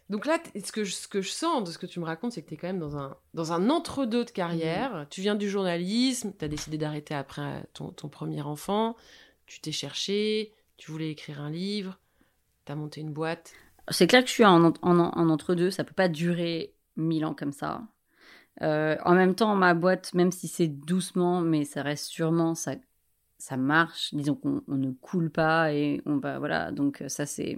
Donc 0.08 0.26
là, 0.26 0.38
ce 0.56 0.72
que, 0.72 0.82
je, 0.82 0.92
ce 0.92 1.06
que 1.06 1.22
je 1.22 1.30
sens 1.30 1.62
de 1.62 1.70
ce 1.70 1.78
que 1.78 1.86
tu 1.86 2.00
me 2.00 2.04
racontes, 2.04 2.32
c'est 2.32 2.42
que 2.42 2.48
tu 2.48 2.54
es 2.54 2.56
quand 2.56 2.66
même 2.66 2.80
dans 2.80 2.96
un, 2.96 3.16
dans 3.32 3.52
un 3.52 3.70
entre-deux 3.70 4.24
de 4.24 4.30
carrière. 4.32 5.06
Tu 5.08 5.20
viens 5.20 5.36
du 5.36 5.48
journalisme, 5.48 6.32
tu 6.36 6.44
as 6.44 6.48
décidé 6.48 6.78
d'arrêter 6.78 7.14
après 7.14 7.64
ton, 7.74 7.90
ton 7.90 8.08
premier 8.08 8.42
enfant, 8.42 8.96
tu 9.46 9.60
t'es 9.60 9.70
cherché, 9.70 10.52
tu 10.78 10.90
voulais 10.90 11.10
écrire 11.12 11.40
un 11.40 11.48
livre, 11.50 12.00
tu 12.66 12.72
as 12.72 12.74
monté 12.74 13.00
une 13.00 13.12
boîte. 13.12 13.52
C'est 13.88 14.08
clair 14.08 14.22
que 14.22 14.28
je 14.28 14.32
suis 14.34 14.44
en, 14.44 14.64
en, 14.64 14.74
en 14.82 15.28
entre-deux, 15.28 15.70
ça 15.70 15.84
peut 15.84 15.94
pas 15.94 16.08
durer 16.08 16.74
mille 16.96 17.24
ans 17.24 17.34
comme 17.34 17.52
ça. 17.52 17.82
Euh, 18.62 18.96
en 19.04 19.14
même 19.14 19.34
temps, 19.34 19.54
ma 19.56 19.74
boîte, 19.74 20.12
même 20.14 20.32
si 20.32 20.48
c'est 20.48 20.68
doucement, 20.68 21.40
mais 21.40 21.64
ça 21.64 21.82
reste 21.82 22.06
sûrement, 22.06 22.54
ça, 22.54 22.74
ça 23.38 23.56
marche. 23.56 24.14
Disons 24.14 24.36
qu'on 24.36 24.62
on 24.68 24.76
ne 24.76 24.92
coule 24.92 25.30
pas 25.30 25.72
et 25.74 26.02
on 26.06 26.18
va, 26.18 26.38
voilà. 26.38 26.72
Donc 26.72 27.02
ça, 27.08 27.26
c'est, 27.26 27.56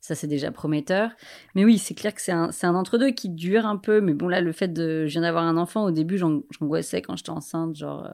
ça, 0.00 0.14
c'est 0.14 0.26
déjà 0.26 0.50
prometteur. 0.50 1.12
Mais 1.54 1.64
oui, 1.64 1.78
c'est 1.78 1.94
clair 1.94 2.14
que 2.14 2.22
c'est 2.22 2.32
un, 2.32 2.50
un 2.62 2.74
entre-deux 2.74 3.10
qui 3.10 3.28
dure 3.28 3.66
un 3.66 3.76
peu. 3.76 4.00
Mais 4.00 4.14
bon, 4.14 4.28
là, 4.28 4.40
le 4.40 4.52
fait 4.52 4.68
de, 4.68 5.06
je 5.06 5.12
viens 5.12 5.22
d'avoir 5.22 5.44
un 5.44 5.56
enfant, 5.58 5.84
au 5.84 5.90
début, 5.90 6.18
j'an- 6.18 6.42
j'angoissais 6.50 7.02
quand 7.02 7.16
j'étais 7.16 7.30
enceinte, 7.30 7.76
genre, 7.76 8.06
euh, 8.06 8.12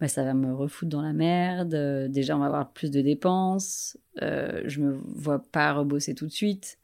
ouais, 0.00 0.08
ça 0.08 0.24
va 0.24 0.34
me 0.34 0.54
refoutre 0.54 0.90
dans 0.90 1.02
la 1.02 1.12
merde. 1.14 1.74
euh, 1.74 2.08
déjà, 2.08 2.36
on 2.36 2.40
va 2.40 2.46
avoir 2.46 2.72
plus 2.72 2.90
de 2.90 3.00
dépenses. 3.02 3.98
euh, 4.22 4.62
je 4.66 4.80
me 4.80 4.92
vois 5.16 5.40
pas 5.40 5.72
rebosser 5.74 6.14
tout 6.14 6.26
de 6.26 6.32
suite. 6.32 6.78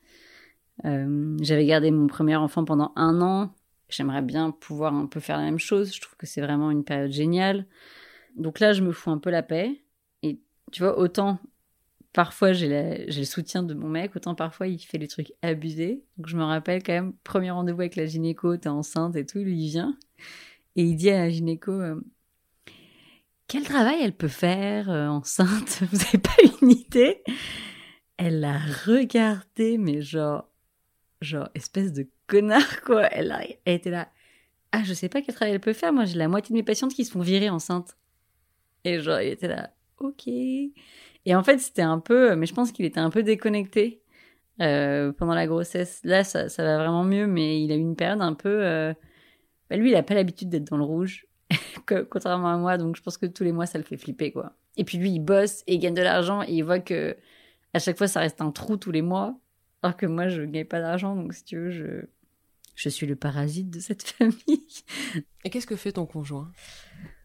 Euh, 0.85 1.37
J'avais 1.43 1.67
gardé 1.67 1.91
mon 1.91 2.07
premier 2.07 2.37
enfant 2.37 2.65
pendant 2.65 2.93
un 2.97 3.21
an. 3.23 3.51
J'aimerais 3.91 4.23
bien 4.23 4.51
pouvoir 4.51 4.95
un 4.95 5.07
peu 5.07 5.21
faire 5.21 5.37
la 5.39 5.45
même 5.45 5.59
chose. 5.59 5.95
Je 5.95 6.01
trouve 6.01 6.17
que 6.17 6.27
c'est 6.27 6.41
vraiment 6.41 6.71
une 6.71 6.85
période 6.85 7.13
géniale. 7.13 7.67
Donc 8.37 8.61
là, 8.61 8.73
je 8.73 8.83
me 8.83 8.93
fous 8.93 9.11
un 9.11 9.19
peu 9.19 9.31
la 9.31 9.43
paix. 9.43 9.83
Et 10.23 10.41
tu 10.73 10.83
vois, 10.83 10.99
autant 10.99 11.39
parfois 12.13 12.53
j'ai 12.53 13.07
le 13.07 13.25
soutien 13.25 13.63
de 13.63 13.75
mon 13.75 13.89
mec, 13.89 14.17
autant 14.17 14.35
parfois 14.35 14.67
il 14.67 14.79
fait 14.79 14.99
des 14.99 15.09
trucs 15.09 15.33
abusés. 15.43 16.03
Donc 16.17 16.29
je 16.29 16.37
me 16.37 16.43
rappelle 16.43 16.83
quand 16.83 16.93
même, 16.93 17.13
premier 17.25 17.51
rendez-vous 17.51 17.81
avec 17.81 17.97
la 17.97 18.07
gynéco, 18.07 18.57
t'es 18.57 18.69
enceinte 18.69 19.17
et 19.17 19.27
tout, 19.27 19.39
il 19.39 19.55
vient. 19.69 19.97
Et 20.77 20.85
il 20.85 20.97
dit 20.97 21.11
à 21.11 21.19
la 21.19 21.31
gynéco, 21.31 21.73
euh, 21.73 22.01
quel 23.49 23.65
travail 23.65 23.99
elle 24.03 24.15
peut 24.15 24.29
faire 24.29 24.91
euh, 24.91 25.09
enceinte? 25.09 25.83
Vous 25.93 26.01
avez 26.03 26.19
pas 26.19 26.37
une 26.63 26.71
idée? 26.71 27.23
Elle 28.17 28.41
l'a 28.41 28.59
regardé, 28.59 29.79
mais 29.79 30.03
genre, 30.03 30.50
genre, 31.21 31.49
espèce 31.55 31.93
de 31.93 32.07
connard, 32.27 32.83
quoi. 32.83 33.07
Elle, 33.13 33.33
a, 33.33 33.43
elle 33.65 33.75
était 33.75 33.91
là. 33.91 34.09
Ah, 34.73 34.83
je 34.85 34.95
sais 34.95 35.09
pas 35.09 35.21
quel 35.23 35.35
travail 35.35 35.55
elle 35.55 35.61
peut 35.61 35.73
faire. 35.73 35.93
Moi, 35.93 36.05
j'ai 36.05 36.19
la 36.19 36.29
moitié 36.29 36.53
de 36.53 36.59
mes 36.59 36.63
patientes 36.63 36.95
qui 36.95 37.05
se 37.05 37.13
font 37.13 37.21
virer 37.21 37.51
enceintes. 37.51 37.97
Et 38.85 39.01
genre, 39.01 39.21
il 39.21 39.29
était 39.29 39.49
là. 39.49 39.71
Ok. 39.99 40.29
Et 40.29 41.35
en 41.35 41.43
fait, 41.43 41.59
c'était 41.59 41.83
un 41.83 41.99
peu. 41.99 42.37
Mais 42.37 42.47
je 42.47 42.55
pense 42.55 42.73
qu'il 42.73 42.85
était 42.85 43.01
un 43.01 43.11
peu 43.11 43.23
déconnecté 43.23 44.03
euh, 44.61 45.13
pendant 45.13 45.35
la 45.35 45.47
grossesse. 45.47 46.01
Là, 46.05 46.25
ça, 46.25 46.47
va 46.59 46.77
vraiment 46.79 47.05
mieux, 47.05 47.27
mais 47.27 47.63
il 47.63 47.73
a 47.73 47.77
eu 47.77 47.81
une 47.81 47.97
période 47.97 48.23
un 48.23 48.35
peu. 48.35 48.65
euh, 48.65 48.95
bah, 49.69 49.77
lui, 49.77 49.91
il 49.91 49.97
a 49.97 50.03
pas 50.03 50.15
l'habitude 50.15 50.49
d'être 50.49 50.65
dans 50.65 50.77
le 50.77 50.85
rouge, 50.85 51.27
contrairement 52.11 52.49
à 52.49 52.57
moi. 52.57 52.79
Donc, 52.79 52.97
je 52.97 53.03
pense 53.03 53.19
que 53.19 53.27
tous 53.27 53.45
les 53.45 53.53
mois, 53.53 53.67
ça 53.67 53.79
le 53.79 53.85
fait 53.85 53.97
flipper, 53.97 54.33
quoi. 54.33 54.55
Et 54.77 54.85
puis 54.85 54.99
lui, 54.99 55.11
il 55.11 55.21
bosse 55.21 55.63
et 55.67 55.75
il 55.75 55.79
gagne 55.79 55.95
de 55.95 56.03
l'argent 56.03 56.43
et 56.43 56.53
il 56.53 56.63
voit 56.63 56.81
que 56.81 57.17
à 57.75 57.79
chaque 57.79 57.99
fois, 57.99 58.09
ça 58.09 58.21
reste 58.21 58.41
un 58.41 58.51
trou 58.51 58.77
tous 58.77 58.91
les 58.91 59.03
mois. 59.03 59.39
Alors 59.83 59.97
que 59.97 60.07
moi, 60.07 60.29
je 60.29 60.43
gagne 60.43 60.67
pas 60.67 60.81
d'argent, 60.81 61.17
donc 61.17 61.33
si 61.33 61.45
tu 61.45 61.57
veux, 61.57 61.71
je, 61.71 62.07
je 62.75 62.89
suis 62.89 63.07
le 63.07 63.17
parasite 63.17 63.71
de 63.71 63.81
cette 63.81 64.03
famille. 64.19 64.85
Et 65.45 65.51
qu'est-ce 65.51 65.67
que 65.67 65.77
fait 65.77 65.93
ton 65.93 66.07
conjoint? 66.07 66.53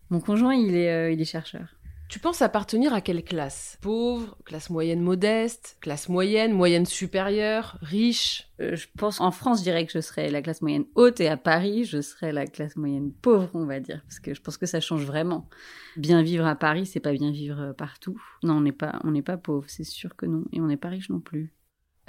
Mon 0.09 0.19
conjoint, 0.19 0.53
il 0.53 0.75
est, 0.75 0.91
euh, 0.91 1.11
il 1.11 1.19
est 1.19 1.25
chercheur. 1.25 1.75
Tu 2.07 2.19
penses 2.19 2.43
appartenir 2.43 2.93
à 2.93 3.01
quelle 3.01 3.23
classe? 3.23 3.79
Pauvre, 3.81 4.37
classe 4.45 4.69
moyenne 4.69 5.01
modeste, 5.01 5.77
classe 5.81 6.07
moyenne, 6.07 6.53
moyenne 6.53 6.85
supérieure, 6.85 7.79
riche? 7.81 8.47
Euh, 8.61 8.75
je 8.75 8.85
pense, 8.95 9.19
en 9.19 9.31
France, 9.31 9.59
je 9.59 9.63
dirais 9.63 9.85
que 9.87 9.91
je 9.91 10.01
serais 10.01 10.29
la 10.29 10.43
classe 10.43 10.61
moyenne 10.61 10.85
haute 10.93 11.19
et 11.19 11.27
à 11.27 11.35
Paris, 11.35 11.83
je 11.83 12.01
serais 12.01 12.31
la 12.31 12.45
classe 12.45 12.75
moyenne 12.75 13.11
pauvre, 13.11 13.49
on 13.55 13.65
va 13.65 13.79
dire. 13.79 14.03
Parce 14.03 14.19
que 14.19 14.35
je 14.35 14.41
pense 14.41 14.57
que 14.57 14.67
ça 14.67 14.79
change 14.79 15.03
vraiment. 15.03 15.49
Bien 15.97 16.21
vivre 16.21 16.45
à 16.45 16.55
Paris, 16.55 16.85
c'est 16.85 16.99
pas 16.99 17.11
bien 17.11 17.31
vivre 17.31 17.59
euh, 17.59 17.73
partout. 17.73 18.21
Non, 18.43 18.57
on 18.57 18.61
n'est 18.61 18.71
pas, 18.71 18.99
on 19.03 19.11
n'est 19.11 19.23
pas 19.23 19.37
pauvre, 19.37 19.65
c'est 19.67 19.83
sûr 19.83 20.15
que 20.15 20.27
non. 20.27 20.45
Et 20.51 20.61
on 20.61 20.67
n'est 20.67 20.77
pas 20.77 20.89
riche 20.89 21.09
non 21.09 21.19
plus. 21.19 21.51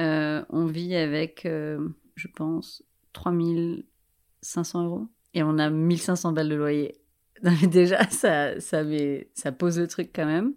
Euh, 0.00 0.44
on 0.50 0.66
vit 0.66 0.94
avec, 0.94 1.46
euh, 1.46 1.88
je 2.14 2.28
pense, 2.28 2.82
3500 3.12 4.84
euros. 4.84 5.06
Et 5.34 5.42
on 5.42 5.58
a 5.58 5.70
1500 5.70 6.32
balles 6.32 6.48
de 6.48 6.54
loyer. 6.54 7.00
Mais 7.42 7.66
déjà, 7.66 8.08
ça, 8.10 8.60
ça, 8.60 8.82
met- 8.84 9.30
ça 9.34 9.52
pose 9.52 9.78
le 9.78 9.86
truc 9.86 10.10
quand 10.14 10.26
même. 10.26 10.54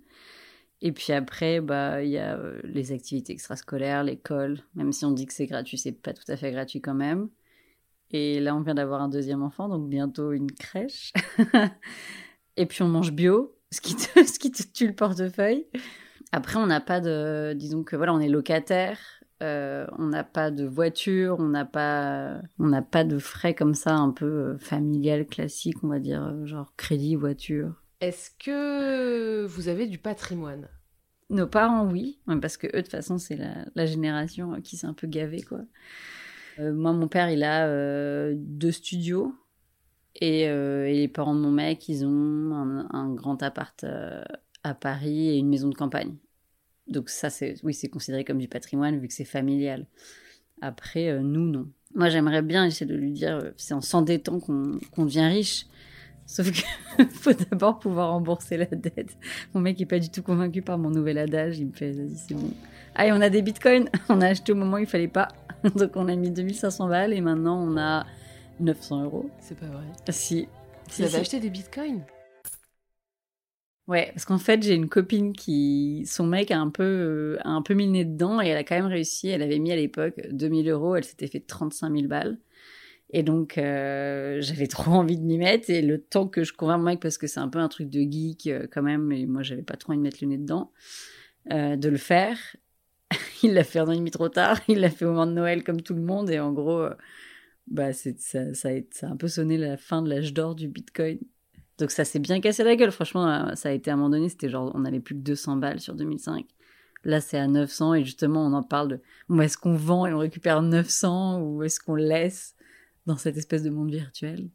Et 0.81 0.93
puis 0.93 1.11
après, 1.11 1.59
bah, 1.59 2.03
il 2.03 2.09
y 2.09 2.17
a 2.17 2.37
euh, 2.37 2.59
les 2.63 2.91
activités 2.93 3.33
extrascolaires, 3.33 4.03
l'école. 4.03 4.59
Même 4.75 4.93
si 4.93 5.03
on 5.05 5.11
dit 5.11 5.25
que 5.25 5.33
c'est 5.33 5.45
gratuit, 5.47 5.77
c'est 5.77 5.91
pas 5.91 6.13
tout 6.13 6.29
à 6.29 6.37
fait 6.37 6.51
gratuit 6.51 6.79
quand 6.81 6.93
même. 6.93 7.29
Et 8.11 8.39
là, 8.39 8.55
on 8.55 8.61
vient 8.61 8.75
d'avoir 8.75 9.01
un 9.01 9.09
deuxième 9.09 9.43
enfant, 9.43 9.69
donc 9.69 9.89
bientôt 9.89 10.31
une 10.31 10.51
crèche. 10.51 11.13
Et 12.57 12.65
puis 12.65 12.81
on 12.83 12.87
mange 12.87 13.11
bio, 13.11 13.55
ce 13.71 13.81
qui 13.81 13.95
te, 13.95 14.23
ce 14.25 14.39
qui 14.39 14.51
te 14.51 14.63
tue 14.63 14.87
le 14.87 14.95
portefeuille. 14.95 15.67
Après, 16.31 16.57
on 16.57 16.67
n'a 16.67 16.81
pas 16.81 17.01
de, 17.01 17.53
disons 17.55 17.83
que 17.83 17.95
voilà, 17.95 18.13
on 18.13 18.19
est 18.19 18.29
locataire. 18.29 18.99
Euh, 19.41 19.87
on 19.97 20.07
n'a 20.07 20.23
pas 20.23 20.51
de 20.51 20.65
voiture, 20.65 21.37
on 21.39 21.47
n'a 21.47 21.65
pas, 21.65 22.41
on 22.57 22.67
n'a 22.67 22.81
pas 22.81 23.03
de 23.03 23.17
frais 23.17 23.53
comme 23.53 23.73
ça, 23.73 23.95
un 23.95 24.11
peu 24.11 24.25
euh, 24.25 24.57
familial, 24.57 25.25
classique, 25.25 25.83
on 25.83 25.87
va 25.87 25.99
dire, 25.99 26.23
euh, 26.23 26.45
genre 26.45 26.73
crédit, 26.77 27.15
voiture. 27.15 27.73
Est-ce 28.01 28.31
que 28.37 29.45
vous 29.45 29.67
avez 29.67 29.87
du 29.87 29.97
patrimoine? 29.97 30.67
Nos 31.29 31.47
parents, 31.47 31.89
oui, 31.89 32.19
parce 32.41 32.57
que 32.57 32.67
eux, 32.67 32.71
de 32.77 32.81
toute 32.81 32.91
façon, 32.91 33.17
c'est 33.17 33.35
la, 33.35 33.65
la 33.75 33.85
génération 33.85 34.61
qui 34.61 34.77
s'est 34.77 34.87
un 34.87 34.93
peu 34.93 35.07
gavée, 35.07 35.41
quoi. 35.41 35.61
Euh, 36.59 36.73
moi, 36.73 36.93
mon 36.93 37.07
père, 37.07 37.29
il 37.29 37.43
a 37.43 38.33
deux 38.33 38.71
studios. 38.71 39.33
Et, 40.15 40.41
et 40.41 40.93
les 40.93 41.07
parents 41.07 41.35
de 41.35 41.39
mon 41.39 41.51
mec, 41.51 41.87
ils 41.87 42.03
ont 42.05 42.53
un, 42.53 42.87
un 42.91 43.13
grand 43.13 43.41
appart 43.43 43.85
à 44.63 44.73
Paris 44.73 45.29
et 45.29 45.37
une 45.37 45.47
maison 45.47 45.69
de 45.69 45.75
campagne. 45.75 46.15
Donc 46.89 47.09
ça, 47.09 47.29
c'est 47.29 47.55
oui, 47.63 47.73
c'est 47.73 47.87
considéré 47.89 48.23
comme 48.23 48.39
du 48.39 48.47
patrimoine 48.47 48.99
vu 48.99 49.07
que 49.07 49.13
c'est 49.13 49.25
familial. 49.25 49.85
Après, 50.61 51.07
euh, 51.09 51.19
nous, 51.21 51.49
non. 51.49 51.67
Moi, 51.95 52.09
j'aimerais 52.09 52.41
bien 52.41 52.65
essayer 52.65 52.85
de 52.85 52.95
lui 52.95 53.11
dire, 53.11 53.37
euh, 53.37 53.51
c'est 53.57 53.73
en 53.73 53.81
s'endettant 53.81 54.39
qu'on 54.39 54.79
qu'on 54.91 55.05
devient 55.05 55.27
riche. 55.27 55.65
Sauf 56.25 56.51
qu'il 56.51 57.07
faut 57.11 57.33
d'abord 57.33 57.79
pouvoir 57.79 58.11
rembourser 58.11 58.57
la 58.57 58.65
dette. 58.65 59.17
Mon 59.53 59.61
mec 59.61 59.79
est 59.81 59.85
pas 59.87 59.97
du 59.99 60.09
tout 60.09 60.21
convaincu 60.21 60.61
par 60.61 60.77
mon 60.77 60.89
nouvel 60.91 61.17
adage. 61.17 61.57
Il 61.59 61.67
me 61.67 61.71
fait, 61.73 61.91
vas-y, 61.91 62.15
c'est 62.17 62.35
bon. 62.35 62.51
Ah, 62.95 63.07
et 63.07 63.11
on 63.11 63.21
a 63.21 63.29
des 63.29 63.41
bitcoins. 63.41 63.87
On 64.09 64.21
a 64.21 64.27
acheté 64.27 64.51
au 64.51 64.55
moment 64.55 64.75
où 64.77 64.79
il 64.79 64.85
fallait 64.85 65.07
pas. 65.07 65.29
Donc 65.75 65.91
on 65.95 66.07
a 66.07 66.15
mis 66.15 66.29
2500 66.31 66.87
balles 66.87 67.13
et 67.13 67.21
maintenant 67.21 67.59
on 67.61 67.77
a 67.77 68.05
900 68.59 69.03
euros. 69.05 69.29
C'est 69.39 69.57
pas 69.57 69.67
vrai. 69.67 69.83
Si. 70.09 70.43
Vous 70.45 70.93
Si, 70.93 71.01
avez 71.03 71.11
si. 71.11 71.17
acheté 71.17 71.39
des 71.39 71.49
bitcoins? 71.49 72.01
Ouais, 73.89 74.11
parce 74.13 74.23
qu'en 74.25 74.37
fait, 74.37 74.61
j'ai 74.61 74.75
une 74.75 74.87
copine 74.87 75.33
qui, 75.33 76.03
son 76.05 76.27
mec 76.27 76.51
a 76.51 76.59
un 76.59 76.69
peu, 76.69 76.83
euh, 76.83 77.37
a 77.41 77.49
un 77.49 77.63
peu 77.63 77.73
nez 77.73 78.05
dedans 78.05 78.39
et 78.39 78.49
elle 78.49 78.57
a 78.57 78.63
quand 78.63 78.75
même 78.75 78.85
réussi. 78.85 79.29
Elle 79.29 79.41
avait 79.41 79.57
mis 79.57 79.71
à 79.71 79.75
l'époque 79.75 80.13
2000 80.29 80.69
euros, 80.69 80.95
elle 80.95 81.03
s'était 81.03 81.25
fait 81.25 81.39
35 81.39 81.91
000 81.95 82.07
balles. 82.07 82.37
Et 83.11 83.23
donc, 83.23 83.57
euh, 83.57 84.41
j'avais 84.41 84.67
trop 84.67 84.91
envie 84.93 85.17
de 85.17 85.23
m'y 85.23 85.39
mettre. 85.39 85.71
Et 85.71 85.81
le 85.81 85.99
temps 85.99 86.27
que 86.27 86.43
je 86.43 86.53
convainc 86.53 86.77
mon 86.77 86.83
mec, 86.85 86.99
parce 86.99 87.17
que 87.17 87.25
c'est 87.25 87.39
un 87.39 87.49
peu 87.49 87.57
un 87.57 87.67
truc 87.67 87.89
de 87.89 88.01
geek 88.01 88.45
euh, 88.45 88.67
quand 88.71 88.83
même, 88.83 89.11
et 89.11 89.25
moi, 89.25 89.41
j'avais 89.41 89.63
pas 89.63 89.75
trop 89.75 89.93
envie 89.93 89.97
de 89.97 90.03
mettre 90.03 90.19
le 90.21 90.27
nez 90.27 90.37
dedans, 90.37 90.71
de 91.49 91.89
le 91.89 91.97
faire. 91.97 92.37
il 93.43 93.53
l'a 93.55 93.63
fait 93.63 93.79
un 93.79 93.87
an 93.87 93.91
et 93.93 93.97
demi 93.97 94.11
trop 94.11 94.29
tard. 94.29 94.59
Il 94.67 94.81
l'a 94.81 94.91
fait 94.91 95.05
au 95.05 95.13
moment 95.13 95.25
de 95.25 95.33
Noël 95.33 95.63
comme 95.63 95.81
tout 95.81 95.95
le 95.95 96.03
monde. 96.03 96.29
Et 96.29 96.39
en 96.39 96.53
gros, 96.53 96.85
bah, 97.65 97.93
c'est, 97.93 98.19
ça 98.19 98.69
a 98.69 99.05
un 99.07 99.17
peu 99.17 99.27
sonné 99.27 99.57
la 99.57 99.77
fin 99.77 100.03
de 100.03 100.09
l'âge 100.09 100.31
d'or 100.31 100.53
du 100.53 100.67
Bitcoin. 100.67 101.17
Donc 101.79 101.91
ça 101.91 102.05
s'est 102.05 102.19
bien 102.19 102.39
cassé 102.41 102.63
la 102.63 102.75
gueule. 102.75 102.91
Franchement, 102.91 103.27
euh, 103.27 103.55
ça 103.55 103.69
a 103.69 103.71
été 103.71 103.89
à 103.89 103.93
un 103.93 103.97
moment 103.97 104.09
donné, 104.09 104.29
c'était 104.29 104.49
genre, 104.49 104.71
on 104.75 104.79
n'avait 104.79 104.99
plus 104.99 105.15
que 105.15 105.21
200 105.21 105.55
balles 105.57 105.79
sur 105.79 105.95
2005. 105.95 106.45
Là, 107.05 107.21
c'est 107.21 107.37
à 107.37 107.47
900 107.47 107.93
et 107.95 108.03
justement, 108.03 108.45
on 108.45 108.53
en 108.53 108.63
parle 108.63 108.89
de, 108.89 109.01
bon, 109.29 109.39
est-ce 109.41 109.57
qu'on 109.57 109.75
vend 109.75 110.05
et 110.05 110.13
on 110.13 110.17
récupère 110.19 110.61
900 110.61 111.39
ou 111.41 111.63
est-ce 111.63 111.79
qu'on 111.79 111.95
laisse 111.95 112.55
dans 113.05 113.15
cette 113.17 113.37
espèce 113.37 113.63
de 113.63 113.69
monde 113.69 113.89
virtuel? 113.91 114.49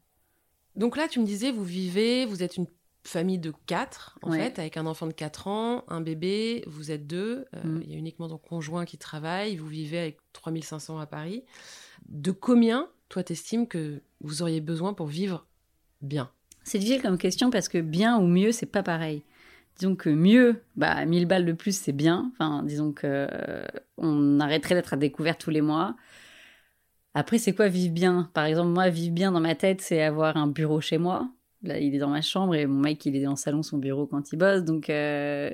Donc 0.76 0.97
là, 0.97 1.09
tu 1.09 1.21
me 1.21 1.25
disais, 1.25 1.50
vous 1.50 1.64
vivez, 1.64 2.26
vous 2.26 2.43
êtes 2.43 2.57
une 2.59 2.66
famille 3.04 3.38
de 3.38 3.52
quatre, 3.66 4.19
en 4.23 4.31
Ouais. 4.31 4.38
fait, 4.38 4.59
avec 4.59 4.76
un 4.76 4.85
enfant 4.87 5.07
de 5.07 5.12
4 5.12 5.47
ans, 5.47 5.85
un 5.88 6.00
bébé, 6.00 6.64
vous 6.66 6.90
êtes 6.90 7.07
deux, 7.07 7.47
euh, 7.54 7.62
Mm. 7.64 7.81
il 7.85 7.90
y 7.93 7.95
a 7.95 7.99
uniquement 7.99 8.28
ton 8.28 8.38
conjoint 8.38 8.85
qui 8.85 8.99
travaille, 8.99 9.57
vous 9.57 9.66
vivez 9.69 9.99
avec 9.99 10.19
3500 10.33 10.99
à 10.99 11.07
Paris. 11.07 11.45
De 12.09 12.31
combien, 12.33 12.88
toi, 13.09 13.23
t'estimes 13.23 13.66
que 13.69 14.02
vous 14.21 14.43
auriez 14.43 14.61
besoin 14.61 14.93
pour 14.95 15.07
vivre 15.07 15.47
bien? 16.02 16.31
C'est 16.64 16.78
difficile 16.78 17.02
comme 17.02 17.18
question 17.18 17.50
parce 17.50 17.68
que 17.68 17.78
bien 17.78 18.18
ou 18.18 18.26
mieux, 18.26 18.52
c'est 18.52 18.66
pas 18.66 18.83
pareil. 18.83 19.23
Disons 19.78 19.97
que 19.97 20.09
mieux, 20.09 20.62
bah 20.76 21.04
1000 21.04 21.26
balles 21.26 21.44
de 21.44 21.52
plus, 21.52 21.76
c'est 21.76 21.92
bien. 21.92 22.30
Enfin, 22.33 22.62
disons 22.62 22.92
que 22.92 23.06
euh, 23.06 23.66
on 23.99 24.40
arrêterait 24.40 24.75
d'être 24.75 24.94
à 24.94 24.97
découvert 24.97 25.37
tous 25.37 25.50
les 25.50 25.61
mois. 25.61 25.97
Après, 27.14 27.38
c'est 27.38 27.54
quoi 27.54 27.68
vivre 27.68 27.92
bien? 27.92 28.30
Par 28.35 28.44
exemple, 28.44 28.71
moi, 28.71 28.88
vivre 28.88 29.14
bien 29.14 29.33
dans 29.33 29.40
ma 29.40 29.54
tête, 29.54 29.80
c'est 29.80 30.02
avoir 30.02 30.37
un 30.37 30.47
bureau 30.49 30.80
chez 30.80 30.99
moi. 30.99 31.28
Là, 31.62 31.78
il 31.78 31.94
est 31.94 31.99
dans 31.99 32.09
ma 32.09 32.23
chambre 32.23 32.54
et 32.54 32.66
mon 32.66 32.80
mec, 32.80 33.04
il 33.06 33.16
est 33.16 33.23
dans 33.23 33.30
le 33.30 33.37
salon, 33.37 33.62
son 33.62 33.78
bureau 33.78 34.06
quand 34.06 34.33
il 34.33 34.37
bosse. 34.37 34.62
Donc, 34.62 34.90
euh, 34.90 35.50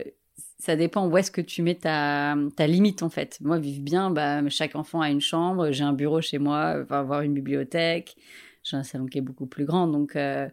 ça 0.59 0.77
dépend 0.77 1.07
où 1.07 1.17
est-ce 1.17 1.31
que 1.31 1.41
tu 1.41 1.63
mets 1.63 1.75
ta, 1.75 2.37
ta 2.57 2.67
limite, 2.67 3.03
en 3.03 3.11
fait. 3.11 3.39
Moi, 3.41 3.59
vivre 3.59 3.83
bien, 3.83 4.11
bah, 4.11 4.47
chaque 4.49 4.75
enfant 4.77 5.01
a 5.01 5.11
une 5.11 5.21
chambre, 5.21 5.71
j'ai 5.71 5.85
un 5.85 5.93
bureau 5.93 6.21
chez 6.21 6.39
moi, 6.39 6.83
va 6.83 6.99
avoir 7.01 7.23
une 7.23 7.35
bibliothèque, 7.35 8.17
j'ai 8.63 8.77
un 8.77 8.83
salon 8.83 9.07
qui 9.07 9.19
est 9.19 9.23
beaucoup 9.23 9.47
plus 9.47 9.65
grand. 9.65 9.87
Donc, 9.87 10.17
euh, 10.17 10.49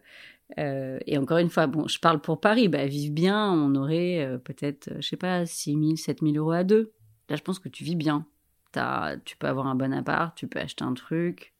euh, 0.58 0.98
et 1.06 1.18
encore 1.18 1.38
une 1.38 1.50
fois, 1.50 1.66
bon, 1.66 1.86
je 1.88 1.98
parle 1.98 2.20
pour 2.20 2.40
Paris, 2.40 2.68
bah, 2.68 2.86
vivre 2.86 3.12
bien, 3.12 3.52
on 3.52 3.74
aurait 3.74 4.38
peut-être, 4.44 4.90
je 5.00 5.06
sais 5.06 5.16
pas, 5.16 5.44
6 5.44 5.72
000, 5.72 5.96
7 5.96 6.20
000 6.22 6.34
euros 6.36 6.52
à 6.52 6.64
deux. 6.64 6.92
Là, 7.28 7.36
je 7.36 7.42
pense 7.42 7.58
que 7.58 7.68
tu 7.68 7.84
vis 7.84 7.96
bien 7.96 8.26
tu 9.24 9.36
peux 9.36 9.46
avoir 9.46 9.66
un 9.66 9.74
bon 9.74 9.92
appart, 9.92 10.36
tu 10.36 10.46
peux 10.46 10.58
acheter 10.58 10.84
un 10.84 10.94
truc. 10.94 11.52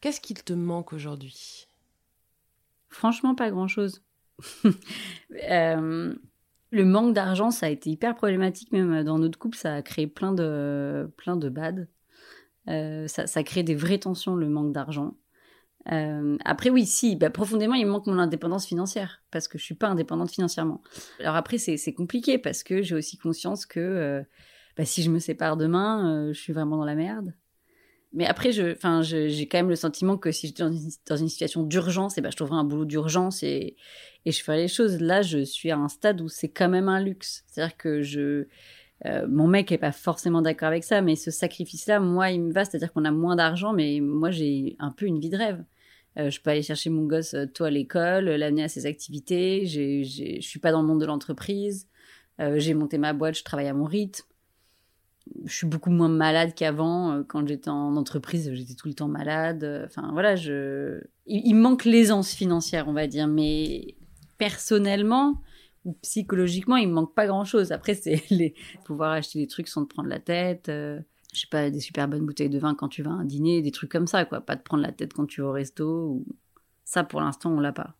Qu'est-ce 0.00 0.20
qu'il 0.20 0.42
te 0.42 0.52
manque 0.52 0.92
aujourd'hui? 0.92 1.68
Franchement, 2.88 3.34
pas 3.34 3.50
grand-chose. 3.50 4.02
Euh, 5.48 6.14
le 6.70 6.84
manque 6.84 7.14
d'argent, 7.14 7.50
ça 7.50 7.66
a 7.66 7.68
été 7.68 7.90
hyper 7.90 8.14
problématique, 8.14 8.72
même 8.72 9.04
dans 9.04 9.18
notre 9.18 9.38
couple, 9.38 9.56
ça 9.56 9.74
a 9.74 9.82
créé 9.82 10.06
plein 10.06 10.32
de, 10.32 11.10
plein 11.16 11.36
de 11.36 11.48
bad. 11.48 11.88
Euh, 12.68 13.06
ça, 13.06 13.26
ça 13.26 13.42
crée 13.42 13.62
des 13.62 13.74
vraies 13.74 13.98
tensions, 13.98 14.36
le 14.36 14.48
manque 14.48 14.72
d'argent. 14.72 15.14
Euh, 15.90 16.36
après, 16.44 16.70
oui, 16.70 16.86
si, 16.86 17.16
bah, 17.16 17.30
profondément, 17.30 17.74
il 17.74 17.86
me 17.86 17.90
manque 17.90 18.06
mon 18.06 18.18
indépendance 18.18 18.66
financière, 18.66 19.22
parce 19.30 19.48
que 19.48 19.58
je 19.58 19.64
suis 19.64 19.74
pas 19.74 19.88
indépendante 19.88 20.30
financièrement. 20.30 20.82
Alors 21.20 21.36
après, 21.36 21.58
c'est 21.58 21.94
compliqué, 21.94 22.38
parce 22.38 22.62
que 22.62 22.82
j'ai 22.82 22.94
aussi 22.94 23.16
conscience 23.16 23.66
que 23.66 24.24
bah, 24.80 24.86
si 24.86 25.02
je 25.02 25.10
me 25.10 25.18
sépare 25.18 25.58
demain, 25.58 26.10
euh, 26.10 26.32
je 26.32 26.40
suis 26.40 26.54
vraiment 26.54 26.78
dans 26.78 26.86
la 26.86 26.94
merde. 26.94 27.34
Mais 28.14 28.26
après, 28.26 28.50
j'ai 28.50 29.46
quand 29.46 29.58
même 29.58 29.68
le 29.68 29.76
sentiment 29.76 30.16
que 30.16 30.32
si 30.32 30.48
j'étais 30.48 30.62
dans, 30.62 31.16
une 31.16 31.28
situation 31.28 31.62
d'urgence, 31.62 32.16
et 32.16 32.20
eh 32.20 32.22
ben, 32.22 32.30
je 32.30 32.36
trouverais 32.36 32.58
un 32.58 32.64
boulot 32.64 32.86
d'urgence 32.86 33.42
et, 33.42 33.76
et 34.24 34.32
je 34.32 34.42
ferais 34.42 34.56
les 34.56 34.68
choses. 34.68 34.98
Là, 35.00 35.20
je 35.20 35.44
suis 35.44 35.70
à 35.70 35.76
un 35.76 35.88
stade 35.88 36.20
où 36.22 36.28
c'est 36.28 36.48
quand 36.48 36.70
même 36.70 36.88
un 36.88 36.98
luxe. 36.98 37.44
C'est-à-dire 37.46 37.76
que 37.76 38.00
je, 38.00 38.46
euh, 39.06 39.26
mon 39.28 39.46
mec 39.46 39.72
est 39.72 39.78
pas 39.78 39.92
forcément 39.92 40.42
d'accord 40.42 40.68
avec 40.68 40.84
ça, 40.84 41.00
mais 41.00 41.16
ce 41.16 41.30
sacrifice-là, 41.30 42.00
moi, 42.00 42.30
il 42.30 42.42
me 42.42 42.52
va. 42.52 42.64
C'est-à-dire 42.64 42.92
qu'on 42.92 43.04
a 43.04 43.10
moins 43.10 43.36
d'argent, 43.36 43.72
mais 43.72 44.00
moi, 44.00 44.30
j'ai 44.30 44.76
un 44.78 44.90
peu 44.90 45.06
une 45.06 45.18
vie 45.18 45.30
de 45.30 45.36
rêve. 45.36 45.64
Euh, 46.18 46.30
je 46.30 46.40
peux 46.40 46.50
aller 46.50 46.62
chercher 46.62 46.90
mon 46.90 47.06
gosse 47.06 47.34
tôt 47.54 47.64
à 47.64 47.70
l'école, 47.70 48.24
l'amener 48.24 48.64
à 48.64 48.68
ses 48.68 48.86
activités. 48.86 49.66
Je 49.66 50.40
suis 50.40 50.58
pas 50.60 50.72
dans 50.72 50.82
le 50.82 50.88
monde 50.88 51.00
de 51.00 51.06
l'entreprise. 51.06 51.88
j'ai 52.38 52.74
monté 52.74 52.98
ma 52.98 53.12
boîte, 53.12 53.36
je 53.36 53.44
travaille 53.44 53.68
à 53.68 53.74
mon 53.74 53.84
rythme 53.84 54.24
je 55.44 55.54
suis 55.54 55.66
beaucoup 55.66 55.90
moins 55.90 56.08
malade 56.08 56.54
qu'avant. 56.54 57.12
Euh, 57.12 57.22
quand 57.26 57.46
j'étais 57.46 57.70
en 57.70 57.96
entreprise, 57.96 58.52
j'étais 58.52 58.74
tout 58.74 58.88
le 58.88 58.94
temps 58.94 59.08
malade. 59.08 59.64
Euh, 59.64 59.86
enfin, 59.86 60.10
voilà, 60.12 60.36
je... 60.36 61.00
il, 61.26 61.54
manque 61.54 61.84
l'aisance 61.84 62.32
financière, 62.32 62.88
on 62.88 62.92
va 62.92 63.06
dire. 63.06 63.26
Mais 63.26 63.96
personnellement 64.38 65.40
psychologiquement, 66.02 66.76
il 66.76 66.88
me 66.88 66.94
manque 66.94 67.14
pas 67.14 67.26
grand-chose. 67.26 67.72
Après, 67.72 67.94
c'est 67.94 68.22
les... 68.30 68.54
pouvoir 68.84 69.12
acheter 69.12 69.38
des 69.38 69.46
trucs 69.46 69.68
sans 69.68 69.84
te 69.84 69.92
prendre 69.92 70.08
la 70.08 70.20
tête. 70.20 70.68
Euh, 70.68 71.00
je 71.32 71.40
sais 71.40 71.46
pas, 71.46 71.70
des 71.70 71.80
super 71.80 72.08
bonnes 72.08 72.26
bouteilles 72.26 72.50
de 72.50 72.58
vin 72.58 72.74
quand 72.74 72.88
tu 72.88 73.02
vas 73.02 73.10
à 73.10 73.14
un 73.14 73.24
dîner, 73.24 73.62
des 73.62 73.70
trucs 73.70 73.90
comme 73.90 74.06
ça, 74.06 74.24
quoi. 74.24 74.40
Pas 74.40 74.56
te 74.56 74.62
prendre 74.62 74.82
la 74.82 74.92
tête 74.92 75.12
quand 75.12 75.26
tu 75.26 75.42
vas 75.42 75.48
au 75.48 75.52
resto. 75.52 75.86
Ou... 75.86 76.26
Ça, 76.84 77.04
pour 77.04 77.20
l'instant, 77.20 77.50
on 77.52 77.60
l'a 77.60 77.72
pas. 77.72 77.94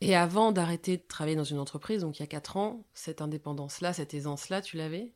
Et 0.00 0.16
avant 0.16 0.50
d'arrêter 0.50 0.96
de 0.96 1.02
travailler 1.06 1.36
dans 1.36 1.44
une 1.44 1.60
entreprise, 1.60 2.00
donc 2.00 2.18
il 2.18 2.22
y 2.22 2.24
a 2.24 2.26
4 2.26 2.56
ans, 2.56 2.84
cette 2.94 3.20
indépendance-là, 3.20 3.92
cette 3.92 4.14
aisance-là, 4.14 4.60
tu 4.60 4.76
l'avais? 4.76 5.12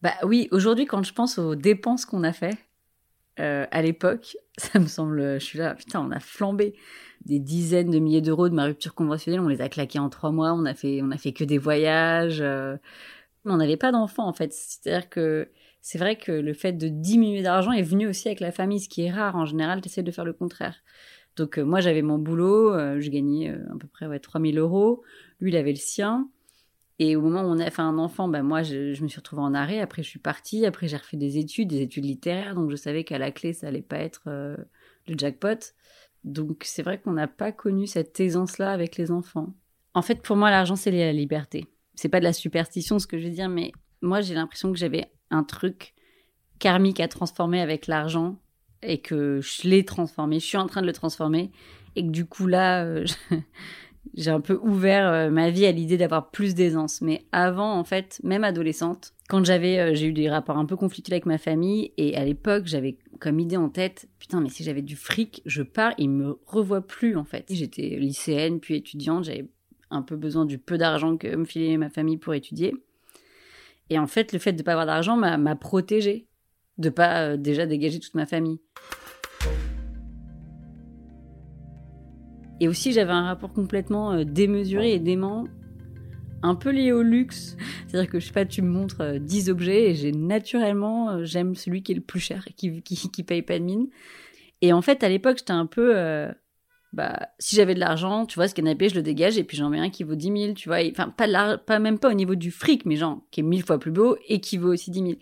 Bah 0.00 0.14
oui, 0.22 0.48
aujourd'hui, 0.52 0.86
quand 0.86 1.02
je 1.02 1.12
pense 1.12 1.38
aux 1.38 1.54
dépenses 1.54 2.06
qu'on 2.06 2.24
a 2.24 2.32
fait 2.32 2.56
euh, 3.40 3.66
à 3.70 3.82
l'époque, 3.82 4.36
ça 4.58 4.78
me 4.78 4.86
semble, 4.86 5.20
je 5.40 5.44
suis 5.44 5.58
là, 5.58 5.74
putain, 5.74 6.00
on 6.00 6.10
a 6.10 6.20
flambé 6.20 6.74
des 7.24 7.38
dizaines 7.38 7.90
de 7.90 7.98
milliers 7.98 8.20
d'euros 8.20 8.48
de 8.48 8.54
ma 8.54 8.64
rupture 8.64 8.94
conventionnelle, 8.94 9.40
on 9.40 9.48
les 9.48 9.60
a 9.60 9.68
claqués 9.68 9.98
en 9.98 10.10
trois 10.10 10.30
mois, 10.30 10.52
on 10.52 10.64
a 10.66 10.74
fait, 10.74 11.00
on 11.02 11.10
a 11.10 11.16
fait 11.16 11.32
que 11.32 11.44
des 11.44 11.58
voyages, 11.58 12.40
euh, 12.40 12.76
on 13.44 13.56
n'avait 13.56 13.76
pas 13.76 13.92
d'enfants 13.92 14.28
en 14.28 14.32
fait. 14.32 14.52
C'est-à-dire 14.52 15.08
que 15.08 15.48
c'est 15.80 15.98
vrai 15.98 16.16
que 16.16 16.32
le 16.32 16.54
fait 16.54 16.72
de 16.72 16.88
diminuer 16.88 17.42
d'argent 17.42 17.72
est 17.72 17.82
venu 17.82 18.06
aussi 18.06 18.28
avec 18.28 18.40
la 18.40 18.52
famille, 18.52 18.80
ce 18.80 18.88
qui 18.88 19.02
est 19.02 19.10
rare. 19.10 19.36
En 19.36 19.46
général, 19.46 19.80
tu 19.80 20.02
de 20.02 20.10
faire 20.10 20.24
le 20.24 20.32
contraire. 20.32 20.76
Donc 21.36 21.58
euh, 21.58 21.64
moi, 21.64 21.80
j'avais 21.80 22.02
mon 22.02 22.18
boulot, 22.18 22.72
je 23.00 23.08
gagnais 23.10 23.50
à 23.50 23.76
peu 23.78 23.86
près 23.88 24.06
ouais, 24.06 24.18
3000 24.18 24.58
euros. 24.58 25.02
Lui, 25.40 25.50
il 25.50 25.56
avait 25.56 25.72
le 25.72 25.76
sien. 25.76 26.28
Et 26.98 27.16
au 27.16 27.20
moment 27.20 27.42
où 27.42 27.46
on 27.46 27.58
a 27.58 27.70
fait 27.70 27.82
un 27.82 27.98
enfant, 27.98 28.28
ben 28.28 28.42
moi, 28.42 28.62
je, 28.62 29.02
me 29.02 29.08
suis 29.08 29.18
retrouvée 29.18 29.42
en 29.42 29.54
arrêt. 29.54 29.80
Après, 29.80 30.02
je 30.02 30.08
suis 30.08 30.20
partie. 30.20 30.64
Après, 30.64 30.86
j'ai 30.86 30.96
refait 30.96 31.16
des 31.16 31.38
études, 31.38 31.68
des 31.68 31.82
études 31.82 32.04
littéraires. 32.04 32.54
Donc, 32.54 32.70
je 32.70 32.76
savais 32.76 33.04
qu'à 33.04 33.18
la 33.18 33.32
clé, 33.32 33.52
ça 33.52 33.68
allait 33.68 33.82
pas 33.82 33.98
être 33.98 34.22
euh, 34.28 34.56
le 35.08 35.14
jackpot. 35.18 35.58
Donc, 36.22 36.62
c'est 36.64 36.82
vrai 36.82 37.00
qu'on 37.00 37.12
n'a 37.12 37.26
pas 37.26 37.50
connu 37.50 37.86
cette 37.86 38.18
aisance-là 38.20 38.70
avec 38.70 38.96
les 38.96 39.10
enfants. 39.10 39.54
En 39.94 40.02
fait, 40.02 40.22
pour 40.22 40.36
moi, 40.36 40.50
l'argent, 40.50 40.76
c'est 40.76 40.90
la 40.92 41.12
liberté. 41.12 41.66
C'est 41.96 42.08
pas 42.08 42.20
de 42.20 42.24
la 42.24 42.32
superstition, 42.32 42.98
ce 42.98 43.06
que 43.06 43.18
je 43.18 43.24
veux 43.24 43.34
dire, 43.34 43.48
mais 43.48 43.72
moi, 44.00 44.20
j'ai 44.20 44.34
l'impression 44.34 44.72
que 44.72 44.78
j'avais 44.78 45.10
un 45.30 45.44
truc 45.44 45.94
karmique 46.58 47.00
à 47.00 47.08
transformer 47.08 47.60
avec 47.60 47.86
l'argent 47.86 48.38
et 48.82 48.98
que 48.98 49.40
je 49.40 49.68
l'ai 49.68 49.84
transformé. 49.84 50.38
Je 50.38 50.46
suis 50.46 50.56
en 50.56 50.66
train 50.66 50.80
de 50.80 50.86
le 50.86 50.92
transformer 50.92 51.50
et 51.96 52.02
que 52.02 52.10
du 52.10 52.26
coup, 52.26 52.46
là, 52.46 52.84
euh, 52.84 53.04
j'ai 54.12 54.30
un 54.30 54.40
peu 54.40 54.58
ouvert 54.62 55.08
euh, 55.08 55.30
ma 55.30 55.50
vie 55.50 55.66
à 55.66 55.72
l'idée 55.72 55.96
d'avoir 55.96 56.30
plus 56.30 56.54
d'aisance. 56.54 57.00
Mais 57.00 57.24
avant, 57.32 57.78
en 57.78 57.84
fait, 57.84 58.20
même 58.22 58.44
adolescente, 58.44 59.14
quand 59.28 59.44
j'avais, 59.44 59.78
euh, 59.78 59.94
j'ai 59.94 60.06
eu 60.06 60.12
des 60.12 60.28
rapports 60.28 60.58
un 60.58 60.66
peu 60.66 60.76
conflictuels 60.76 61.14
avec 61.14 61.26
ma 61.26 61.38
famille, 61.38 61.92
et 61.96 62.16
à 62.16 62.24
l'époque, 62.24 62.64
j'avais 62.66 62.98
comme 63.20 63.40
idée 63.40 63.56
en 63.56 63.68
tête, 63.68 64.08
putain, 64.18 64.40
mais 64.40 64.50
si 64.50 64.64
j'avais 64.64 64.82
du 64.82 64.96
fric, 64.96 65.42
je 65.46 65.62
pars, 65.62 65.94
il 65.98 66.10
me 66.10 66.38
revoit 66.46 66.86
plus, 66.86 67.16
en 67.16 67.24
fait. 67.24 67.46
J'étais 67.50 67.96
lycéenne, 67.98 68.60
puis 68.60 68.76
étudiante, 68.76 69.24
j'avais 69.24 69.48
un 69.90 70.02
peu 70.02 70.16
besoin 70.16 70.44
du 70.44 70.58
peu 70.58 70.76
d'argent 70.76 71.16
que 71.16 71.34
me 71.34 71.44
filait 71.44 71.76
ma 71.76 71.88
famille 71.88 72.18
pour 72.18 72.34
étudier. 72.34 72.74
Et 73.90 73.98
en 73.98 74.06
fait, 74.06 74.32
le 74.32 74.38
fait 74.38 74.52
de 74.52 74.58
ne 74.58 74.62
pas 74.62 74.72
avoir 74.72 74.86
d'argent 74.86 75.16
m'a 75.16 75.56
protégée, 75.56 76.26
de 76.78 76.88
pas 76.88 77.22
euh, 77.22 77.36
déjà 77.36 77.66
dégager 77.66 78.00
toute 78.00 78.14
ma 78.14 78.26
famille. 78.26 78.60
Et 82.64 82.68
aussi, 82.68 82.94
j'avais 82.94 83.12
un 83.12 83.26
rapport 83.26 83.52
complètement 83.52 84.12
euh, 84.12 84.24
démesuré 84.24 84.94
et 84.94 84.98
dément, 84.98 85.44
un 86.42 86.54
peu 86.54 86.70
lié 86.70 86.92
au 86.92 87.02
luxe. 87.02 87.58
C'est-à-dire 87.86 88.10
que, 88.10 88.18
je 88.18 88.28
sais 88.28 88.32
pas, 88.32 88.46
tu 88.46 88.62
me 88.62 88.70
montres 88.70 89.20
10 89.20 89.48
euh, 89.48 89.52
objets 89.52 89.90
et 89.90 89.94
j'ai 89.94 90.12
naturellement, 90.12 91.10
euh, 91.10 91.24
j'aime 91.24 91.56
celui 91.56 91.82
qui 91.82 91.92
est 91.92 91.96
le 91.96 92.00
plus 92.00 92.20
cher, 92.20 92.46
qui, 92.56 92.80
qui, 92.80 92.96
qui 92.96 93.22
paye 93.22 93.42
pas 93.42 93.58
de 93.58 93.64
mine. 93.64 93.88
Et 94.62 94.72
en 94.72 94.80
fait, 94.80 95.04
à 95.04 95.10
l'époque, 95.10 95.36
j'étais 95.40 95.52
un 95.52 95.66
peu, 95.66 95.94
bah, 96.94 97.28
si 97.38 97.56
j'avais 97.56 97.74
de 97.74 97.80
l'argent, 97.80 98.24
tu 98.24 98.36
vois, 98.36 98.46
ce 98.46 98.54
canapé, 98.54 98.88
je 98.88 98.94
le 98.94 99.02
dégage 99.02 99.36
et 99.36 99.44
puis 99.44 99.56
j'en 99.56 99.68
mets 99.68 99.80
un 99.80 99.90
qui 99.90 100.04
vaut 100.04 100.14
10 100.14 100.26
000, 100.26 100.54
tu 100.54 100.68
vois. 100.68 100.78
Enfin, 100.90 101.08
pas, 101.08 101.58
pas 101.58 101.78
même 101.78 101.98
pas 101.98 102.10
au 102.10 102.14
niveau 102.14 102.36
du 102.36 102.50
fric, 102.50 102.86
mais 102.86 102.96
genre, 102.96 103.20
qui 103.30 103.40
est 103.40 103.42
mille 103.42 103.64
fois 103.64 103.78
plus 103.78 103.90
beau 103.90 104.16
et 104.28 104.40
qui 104.40 104.56
vaut 104.56 104.72
aussi 104.72 104.90
10 104.90 104.98
000. 105.00 105.12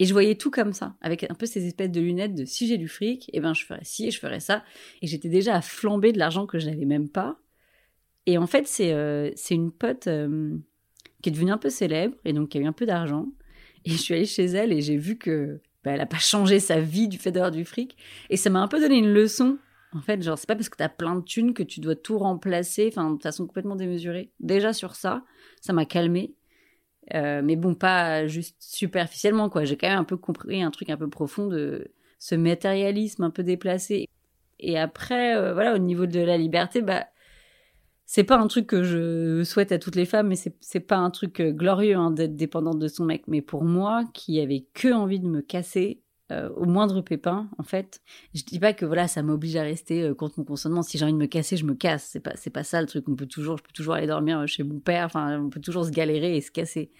Et 0.00 0.06
je 0.06 0.12
voyais 0.12 0.34
tout 0.34 0.50
comme 0.50 0.72
ça, 0.72 0.96
avec 1.00 1.30
un 1.30 1.34
peu 1.34 1.46
ces 1.46 1.66
espèces 1.66 1.90
de 1.90 2.00
lunettes 2.00 2.34
de 2.34 2.44
si 2.44 2.66
j'ai 2.66 2.78
du 2.78 2.88
fric, 2.88 3.28
et 3.28 3.32
eh 3.34 3.40
ben 3.40 3.54
je 3.54 3.64
ferais 3.64 3.84
ci 3.84 4.06
et 4.06 4.10
je 4.10 4.18
ferais 4.18 4.40
ça. 4.40 4.64
Et 5.02 5.06
j'étais 5.06 5.28
déjà 5.28 5.54
à 5.54 5.60
flamber 5.60 6.12
de 6.12 6.18
l'argent 6.18 6.46
que 6.46 6.58
je 6.58 6.68
n'avais 6.68 6.84
même 6.84 7.08
pas. 7.08 7.38
Et 8.26 8.36
en 8.36 8.46
fait, 8.46 8.66
c'est 8.66 8.92
euh, 8.92 9.30
une 9.50 9.70
pote 9.70 10.08
euh, 10.08 10.56
qui 11.22 11.28
est 11.28 11.32
devenue 11.32 11.52
un 11.52 11.58
peu 11.58 11.70
célèbre 11.70 12.16
et 12.24 12.32
donc 12.32 12.50
qui 12.50 12.58
a 12.58 12.60
eu 12.60 12.66
un 12.66 12.72
peu 12.72 12.86
d'argent. 12.86 13.28
Et 13.84 13.90
je 13.90 13.96
suis 13.96 14.14
allée 14.14 14.26
chez 14.26 14.46
elle 14.46 14.72
et 14.72 14.80
j'ai 14.80 14.96
vu 14.96 15.16
que 15.16 15.60
bah, 15.84 15.92
elle 15.92 15.98
n'a 15.98 16.06
pas 16.06 16.18
changé 16.18 16.60
sa 16.60 16.80
vie 16.80 17.08
du 17.08 17.18
fait 17.18 17.30
d'avoir 17.30 17.50
du 17.50 17.64
fric. 17.64 17.96
Et 18.30 18.36
ça 18.36 18.50
m'a 18.50 18.60
un 18.60 18.68
peu 18.68 18.80
donné 18.80 18.96
une 18.96 19.12
leçon. 19.12 19.58
En 19.92 20.00
fait, 20.00 20.22
genre, 20.22 20.38
c'est 20.38 20.46
pas 20.46 20.54
parce 20.54 20.68
que 20.68 20.76
tu 20.76 20.82
as 20.82 20.88
plein 20.88 21.16
de 21.16 21.22
thunes 21.22 21.52
que 21.52 21.62
tu 21.62 21.80
dois 21.80 21.96
tout 21.96 22.18
remplacer, 22.18 22.88
enfin, 22.88 23.10
de 23.10 23.22
façon 23.22 23.46
complètement 23.46 23.76
démesurée. 23.76 24.30
Déjà 24.38 24.72
sur 24.72 24.94
ça, 24.94 25.24
ça 25.60 25.72
m'a 25.72 25.84
calmée. 25.84 26.34
Euh, 27.14 27.42
mais 27.42 27.56
bon, 27.56 27.74
pas 27.74 28.26
juste 28.26 28.56
superficiellement, 28.60 29.48
quoi. 29.50 29.64
J'ai 29.64 29.76
quand 29.76 29.88
même 29.88 29.98
un 29.98 30.04
peu 30.04 30.16
compris 30.16 30.62
un 30.62 30.70
truc 30.70 30.90
un 30.90 30.96
peu 30.96 31.08
profond 31.08 31.48
de 31.48 31.92
ce 32.18 32.34
matérialisme 32.34 33.24
un 33.24 33.30
peu 33.30 33.42
déplacé. 33.42 34.08
Et 34.60 34.78
après, 34.78 35.36
euh, 35.36 35.54
voilà, 35.54 35.74
au 35.74 35.78
niveau 35.78 36.06
de 36.06 36.20
la 36.20 36.36
liberté, 36.36 36.82
bah, 36.82 37.06
c'est 38.06 38.24
pas 38.24 38.38
un 38.38 38.46
truc 38.46 38.66
que 38.66 38.82
je 38.82 39.42
souhaite 39.44 39.72
à 39.72 39.78
toutes 39.78 39.96
les 39.96 40.04
femmes, 40.04 40.28
mais 40.28 40.36
c'est 40.36 40.80
pas 40.80 40.96
un 40.96 41.10
truc 41.10 41.40
euh, 41.40 41.52
glorieux 41.52 41.96
hein, 41.96 42.10
d'être 42.10 42.36
dépendante 42.36 42.78
de 42.78 42.88
son 42.88 43.04
mec. 43.04 43.24
Mais 43.26 43.40
pour 43.40 43.64
moi, 43.64 44.04
qui 44.14 44.40
avait 44.40 44.66
que 44.74 44.92
envie 44.92 45.20
de 45.20 45.28
me 45.28 45.40
casser, 45.40 46.02
au 46.56 46.64
moindre 46.64 47.00
pépin, 47.00 47.48
en 47.58 47.62
fait. 47.62 48.00
Je 48.34 48.42
dis 48.42 48.58
pas 48.58 48.72
que 48.72 48.84
voilà, 48.84 49.08
ça 49.08 49.22
m'oblige 49.22 49.56
à 49.56 49.62
rester 49.62 50.12
contre 50.16 50.38
mon 50.38 50.44
consentement. 50.44 50.82
Si 50.82 50.98
j'ai 50.98 51.04
envie 51.04 51.14
de 51.14 51.18
me 51.18 51.26
casser, 51.26 51.56
je 51.56 51.64
me 51.64 51.74
casse. 51.74 52.08
C'est 52.10 52.20
pas, 52.20 52.32
c'est 52.36 52.50
pas 52.50 52.64
ça 52.64 52.80
le 52.80 52.86
truc. 52.86 53.08
On 53.08 53.16
peut 53.16 53.26
toujours, 53.26 53.58
je 53.58 53.62
peux 53.62 53.72
toujours 53.72 53.94
aller 53.94 54.06
dormir 54.06 54.46
chez 54.46 54.62
mon 54.62 54.80
père. 54.80 55.06
Enfin, 55.06 55.40
on 55.40 55.50
peut 55.50 55.60
toujours 55.60 55.84
se 55.84 55.90
galérer 55.90 56.36
et 56.36 56.40
se 56.40 56.50
casser. 56.50 56.90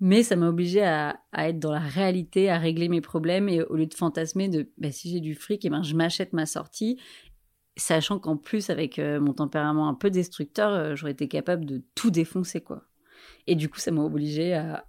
Mais 0.00 0.22
ça 0.22 0.36
m'a 0.36 0.48
obligé 0.48 0.82
à, 0.82 1.20
à, 1.32 1.48
être 1.48 1.58
dans 1.58 1.72
la 1.72 1.80
réalité, 1.80 2.50
à 2.50 2.58
régler 2.58 2.88
mes 2.88 3.00
problèmes 3.00 3.48
et 3.48 3.62
au 3.62 3.74
lieu 3.74 3.86
de 3.86 3.94
fantasmer 3.94 4.48
de 4.48 4.68
bah, 4.78 4.92
si 4.92 5.10
j'ai 5.10 5.20
du 5.20 5.34
fric, 5.34 5.64
et 5.64 5.68
eh 5.68 5.70
ben, 5.70 5.82
je 5.82 5.94
m'achète 5.94 6.32
ma 6.32 6.46
sortie. 6.46 6.98
Sachant 7.76 8.18
qu'en 8.18 8.36
plus, 8.36 8.70
avec 8.70 8.98
mon 8.98 9.32
tempérament 9.32 9.88
un 9.88 9.94
peu 9.94 10.10
destructeur, 10.10 10.96
j'aurais 10.96 11.12
été 11.12 11.28
capable 11.28 11.64
de 11.64 11.82
tout 11.94 12.10
défoncer, 12.10 12.60
quoi. 12.60 12.82
Et 13.46 13.54
du 13.54 13.68
coup, 13.68 13.78
ça 13.78 13.90
m'a 13.92 14.02
obligé 14.02 14.54
à, 14.54 14.84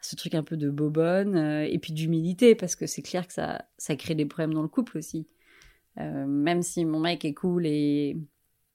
ce 0.00 0.16
truc 0.16 0.34
un 0.34 0.42
peu 0.42 0.56
de 0.56 0.70
bobonne, 0.70 1.36
euh, 1.36 1.66
et 1.68 1.78
puis 1.78 1.92
d'humilité, 1.92 2.54
parce 2.54 2.76
que 2.76 2.86
c'est 2.86 3.02
clair 3.02 3.26
que 3.26 3.32
ça, 3.32 3.64
ça 3.78 3.96
crée 3.96 4.14
des 4.14 4.26
problèmes 4.26 4.54
dans 4.54 4.62
le 4.62 4.68
couple 4.68 4.98
aussi. 4.98 5.26
Euh, 5.98 6.26
même 6.26 6.62
si 6.62 6.84
mon 6.84 7.00
mec 7.00 7.24
est 7.24 7.34
cool 7.34 7.66
et, 7.66 8.16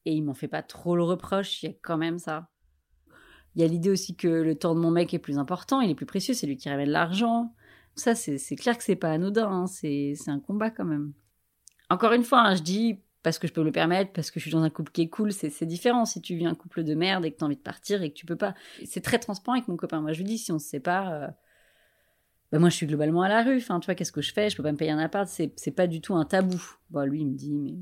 et 0.05 0.13
il 0.13 0.23
m'en 0.23 0.33
fait 0.33 0.47
pas 0.49 0.61
trop 0.61 0.95
le 0.95 1.03
reproche, 1.03 1.63
il 1.63 1.67
y 1.67 1.69
a 1.69 1.75
quand 1.81 1.97
même 1.97 2.19
ça. 2.19 2.49
Il 3.55 3.61
y 3.61 3.65
a 3.65 3.67
l'idée 3.67 3.89
aussi 3.89 4.15
que 4.15 4.27
le 4.27 4.55
temps 4.55 4.75
de 4.75 4.79
mon 4.79 4.91
mec 4.91 5.13
est 5.13 5.19
plus 5.19 5.37
important, 5.37 5.79
il 5.79 5.91
est 5.91 5.95
plus 5.95 6.05
précieux, 6.05 6.33
c'est 6.33 6.47
lui 6.47 6.57
qui 6.57 6.69
ramène 6.69 6.89
l'argent. 6.89 7.53
Ça, 7.95 8.15
c'est 8.15 8.55
clair 8.55 8.75
que 8.77 8.83
c'est 8.83 8.95
pas 8.95 9.11
anodin, 9.11 9.47
hein, 9.47 9.67
c'est 9.67 10.15
un 10.27 10.39
combat 10.39 10.71
quand 10.71 10.85
même. 10.85 11.13
Encore 11.89 12.13
une 12.13 12.23
fois, 12.23 12.41
hein, 12.41 12.55
je 12.55 12.63
dis 12.63 12.99
parce 13.23 13.39
que 13.39 13.47
je 13.47 13.53
peux 13.53 13.61
me 13.61 13.65
le 13.65 13.71
permettre, 13.71 14.11
parce 14.11 14.29
que 14.29 14.39
je 14.39 14.43
suis 14.43 14.51
dans 14.51 14.61
un 14.61 14.69
couple 14.69 14.91
qui 14.91 15.01
est 15.01 15.09
cool, 15.09 15.31
c'est 15.31 15.65
différent 15.65 16.05
si 16.05 16.21
tu 16.21 16.35
vis 16.35 16.45
un 16.45 16.55
couple 16.55 16.83
de 16.83 16.93
merde 16.93 17.25
et 17.25 17.31
que 17.31 17.37
tu 17.37 17.43
as 17.43 17.47
envie 17.47 17.55
de 17.55 17.61
partir 17.61 18.03
et 18.03 18.09
que 18.09 18.15
tu 18.15 18.25
peux 18.25 18.35
pas. 18.35 18.53
C'est 18.85 19.01
très 19.01 19.17
transparent 19.17 19.57
avec 19.57 19.67
mon 19.69 19.77
copain. 19.77 20.01
Moi, 20.01 20.11
je 20.11 20.19
lui 20.19 20.25
dis, 20.25 20.37
si 20.37 20.51
on 20.51 20.59
se 20.59 20.67
sépare, 20.67 21.11
euh, 21.11 21.27
bah 22.51 22.59
moi, 22.59 22.69
je 22.69 22.75
suis 22.75 22.85
globalement 22.85 23.21
à 23.21 23.29
la 23.29 23.41
rue. 23.41 23.57
Enfin, 23.57 23.79
tu 23.79 23.85
vois, 23.85 23.95
qu'est-ce 23.95 24.11
que 24.11 24.21
je 24.21 24.33
fais? 24.33 24.49
Je 24.49 24.57
peux 24.57 24.63
pas 24.63 24.73
me 24.73 24.77
payer 24.77 24.91
un 24.91 24.99
appart. 24.99 25.27
C'est 25.27 25.71
pas 25.71 25.87
du 25.87 26.01
tout 26.01 26.15
un 26.15 26.25
tabou. 26.25 26.61
Bon, 26.91 27.03
lui, 27.09 27.21
il 27.21 27.27
me 27.27 27.35
dit, 27.35 27.53
mais 27.53 27.73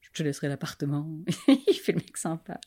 je 0.00 0.10
te 0.10 0.22
laisserai 0.22 0.48
l'appartement. 0.48 1.08
il 1.48 1.74
fait 1.74 1.92
le 1.92 1.98
mec 1.98 2.16
sympa. 2.16 2.60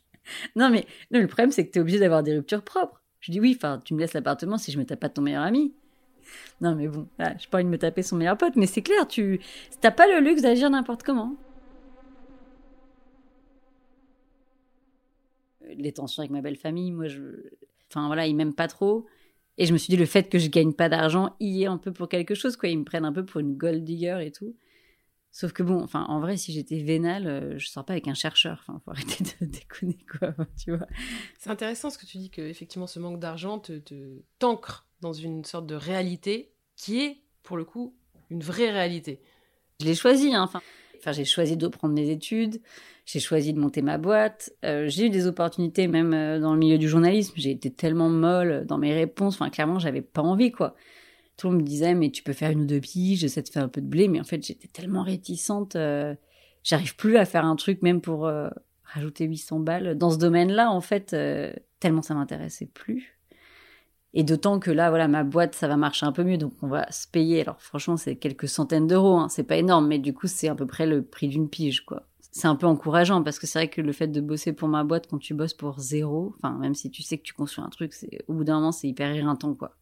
Non, 0.56 0.70
mais 0.70 0.88
le 1.12 1.28
problème, 1.28 1.52
c'est 1.52 1.68
que 1.68 1.72
tu 1.72 1.80
es 1.80 1.82
obligé 1.82 2.00
d'avoir 2.00 2.24
des 2.24 2.36
ruptures 2.36 2.64
propres. 2.64 3.04
Je 3.20 3.32
dis, 3.32 3.42
oui, 3.42 3.54
enfin, 3.58 3.82
tu 3.84 3.94
me 3.94 4.00
laisses 4.00 4.14
l'appartement 4.14 4.58
si 4.58 4.72
je 4.72 4.80
me 4.80 4.86
tape 4.86 5.02
pas 5.02 5.10
ton 5.10 5.22
meilleur 5.22 5.44
ami. 5.44 5.74
Non, 6.62 6.76
mais 6.76 6.88
bon, 6.88 7.08
je 7.20 7.26
n'ai 7.26 7.36
pas 7.52 7.58
envie 7.58 7.66
de 7.66 7.70
me 7.70 7.78
taper 7.78 8.02
son 8.02 8.16
meilleur 8.16 8.38
pote, 8.38 8.56
mais 8.56 8.66
c'est 8.66 8.82
clair, 8.82 9.08
tu 9.08 9.40
n'as 9.84 9.92
pas 9.92 10.08
le 10.08 10.20
luxe 10.20 10.42
d'agir 10.42 10.70
n'importe 10.70 11.04
comment. 11.04 11.36
Les 15.78 15.92
tensions 15.92 16.22
avec 16.22 16.32
ma 16.32 16.42
belle 16.42 16.58
famille, 16.58 16.92
moi, 16.92 17.08
je... 17.08 17.22
Enfin, 17.90 18.08
voilà, 18.08 18.28
ils 18.28 18.36
m'aiment 18.36 18.56
pas 18.56 18.68
trop. 18.68 19.06
Et 19.58 19.66
je 19.66 19.74
me 19.74 19.78
suis 19.78 19.92
dit, 19.92 19.98
le 19.98 20.06
fait 20.06 20.30
que 20.30 20.40
je 20.40 20.48
gagne 20.48 20.74
pas 20.74 20.90
d'argent 20.90 21.36
y 21.40 21.64
est 21.64 21.68
un 21.68 21.78
peu 21.78 21.94
pour 21.94 22.10
quelque 22.10 22.34
chose, 22.34 22.56
quoi. 22.56 22.70
Ils 22.70 22.80
me 22.80 22.84
prennent 22.84 23.06
un 23.06 23.14
peu 23.14 23.26
pour 23.26 23.40
une 23.40 23.56
gold 23.56 23.84
digger 23.84 24.20
et 24.22 24.32
tout. 24.32 24.56
Sauf 25.32 25.52
que 25.52 25.64
bon, 25.64 25.82
enfin, 25.82 26.06
en 26.10 26.20
vrai, 26.20 26.38
si 26.38 26.54
j'étais 26.54 26.84
vénale, 26.84 27.28
euh, 27.28 27.58
je 27.58 27.68
sors 27.68 27.84
pas 27.84 27.94
avec 27.94 28.08
un 28.08 28.14
chercheur. 28.14 28.60
Enfin, 28.62 28.80
faut 28.86 28.92
arrêter 28.92 29.24
de 29.24 29.46
déconner, 29.52 29.98
quoi, 30.20 30.36
tu 30.64 30.76
vois. 30.76 30.88
C'est 31.40 31.50
intéressant 31.50 31.90
ce 31.90 31.98
que 31.98 32.06
tu 32.06 32.20
dis, 32.20 32.30
que 32.30 32.42
effectivement, 32.42 32.88
ce 32.88 33.00
manque 33.00 33.20
d'argent 33.20 33.60
te, 33.60 33.82
t'ancre 34.40 34.88
dans 35.02 35.14
une 35.14 35.44
sorte 35.44 35.66
de 35.66 35.76
réalité 35.76 36.54
qui 36.76 37.02
est, 37.02 37.18
pour 37.42 37.58
le 37.58 37.66
coup, 37.66 37.96
une 38.30 38.42
vraie 38.42 38.72
réalité. 38.72 39.22
Je 39.82 39.86
l'ai 39.86 39.96
choisi, 39.96 40.34
hein. 40.36 40.50
Enfin, 41.04 41.12
j'ai 41.12 41.26
choisi 41.26 41.58
de 41.58 41.68
prendre 41.68 41.94
mes 41.94 42.10
études. 42.10 42.62
J'ai 43.06 43.20
choisi 43.20 43.52
de 43.52 43.60
monter 43.60 43.82
ma 43.82 43.98
boîte. 43.98 44.54
Euh, 44.64 44.88
j'ai 44.88 45.08
eu 45.08 45.10
des 45.10 45.28
opportunités 45.28 45.90
même 45.90 46.14
euh, 46.14 46.40
dans 46.40 46.54
le 46.54 46.60
milieu 46.60 46.78
du 46.78 46.88
journalisme. 46.88 47.34
J'ai 47.36 47.52
été 47.52 47.70
tellement 47.70 48.08
molle 48.08 48.66
dans 48.66 48.78
mes 48.78 48.94
réponses. 48.94 49.36
Enfin, 49.36 49.50
clairement, 49.50 49.80
j'avais 49.80 50.02
pas 50.02 50.22
envie, 50.22 50.54
quoi. 50.54 50.76
Tout 51.36 51.48
le 51.48 51.54
monde 51.54 51.64
me 51.64 51.68
disait, 51.68 51.94
mais 51.94 52.10
tu 52.10 52.24
peux 52.24 52.32
faire 52.32 52.52
une 52.52 52.62
ou 52.62 52.66
deux 52.66 52.80
piges, 52.80 53.20
j'essaie 53.20 53.42
de 53.42 53.50
faire 53.50 53.64
un 53.64 53.68
peu 53.68 53.82
de 53.82 53.88
blé. 53.88 54.08
Mais 54.08 54.22
en 54.22 54.24
fait, 54.24 54.46
j'étais 54.46 54.70
tellement 54.70 55.04
réticente. 55.04 55.76
Euh, 55.76 56.16
j'arrive 56.64 56.96
plus 56.96 57.18
à 57.18 57.26
faire 57.26 57.44
un 57.44 57.58
truc, 57.58 57.82
même 57.82 58.00
pour 58.00 58.32
rajouter 58.84 59.26
800 59.26 59.60
balles. 59.60 59.98
Dans 59.98 60.12
ce 60.12 60.18
domaine-là, 60.18 60.72
en 60.72 60.80
fait, 60.80 61.14
tellement 61.82 62.02
ça 62.02 62.14
m'intéressait 62.14 62.68
plus. 62.68 63.18
Et 64.14 64.24
d'autant 64.24 64.60
que 64.60 64.70
là, 64.70 64.90
voilà, 64.90 65.08
ma 65.08 65.24
boîte, 65.24 65.56
ça 65.56 65.68
va 65.68 65.76
marcher 65.76 66.06
un 66.06 66.12
peu 66.12 66.24
mieux, 66.24 66.38
donc 66.38 66.54
on 66.62 66.68
va 66.68 66.92
se 66.92 67.08
payer. 67.08 67.42
Alors 67.42 67.60
franchement, 67.60 67.98
c'est 67.98 68.16
quelques 68.16 68.48
centaines 68.48 68.88
d'euros, 68.88 69.18
hein. 69.18 69.28
c'est 69.30 69.44
pas 69.44 69.58
énorme, 69.58 69.88
mais 69.88 70.00
du 70.00 70.14
coup, 70.14 70.28
c'est 70.28 70.48
à 70.48 70.56
peu 70.56 70.68
près 70.68 70.86
le 70.86 71.04
prix 71.04 71.28
d'une 71.28 71.50
pige, 71.50 71.86
quoi 71.86 72.04
c'est 72.34 72.48
un 72.48 72.56
peu 72.56 72.66
encourageant 72.66 73.22
parce 73.22 73.38
que 73.38 73.46
c'est 73.46 73.60
vrai 73.60 73.70
que 73.70 73.80
le 73.80 73.94
fait 73.94 74.08
de 74.08 74.20
bosser 74.20 74.54
pour 74.54 74.68
ma 74.68 74.84
boîte 74.84 75.08
quand 75.08 75.20
tu 75.20 75.36
bosses 75.36 75.54
pour 75.54 75.80
zéro, 75.80 76.34
enfin 76.36 76.58
même 76.58 76.74
si 76.74 76.90
tu 76.90 77.04
sais 77.04 77.20
que 77.20 77.24
tu 77.24 77.34
construis 77.34 77.64
un 77.64 77.70
truc, 77.70 77.94
c'est 77.94 78.26
au 78.28 78.34
bout 78.34 78.44
d'un 78.44 78.56
moment 78.56 78.72
c'est 78.72 78.88
hyper 78.88 79.16
irritant 79.16 79.54
quoi. 79.54 79.76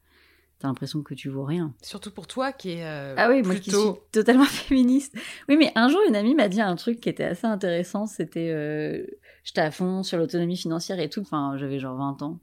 T'as 0.60 0.67
l'impression 0.67 1.02
que 1.02 1.15
tu 1.15 1.30
vaux 1.30 1.46
rien. 1.46 1.74
Surtout 1.82 2.12
pour 2.12 2.28
toi 2.28 2.52
qui 2.52 2.72
est 2.72 2.86
euh, 2.86 3.15
ah 3.17 3.30
oui, 3.30 3.41
moi 3.41 3.56
qui 3.56 3.72
suis 3.72 3.80
totalement 4.12 4.44
féministe. 4.46 5.15
Oui, 5.50 5.56
mais 5.58 5.72
un 5.76 5.88
jour 5.88 6.02
une 6.08 6.15
amie 6.15 6.36
m'a 6.36 6.50
dit 6.50 6.62
un 6.62 6.76
truc 6.76 7.00
qui 7.00 7.10
était 7.10 7.24
assez 7.24 7.48
intéressant. 7.48 8.06
C'était 8.06 8.52
euh, 8.52 9.08
j'étais 9.44 9.62
à 9.62 9.72
fond 9.72 10.04
sur 10.04 10.20
l'autonomie 10.20 10.58
financière 10.58 11.00
et 11.00 11.10
tout. 11.10 11.22
Enfin, 11.22 11.56
j'avais 11.58 11.80
genre 11.80 11.98
20 11.98 12.22
ans. 12.22 12.39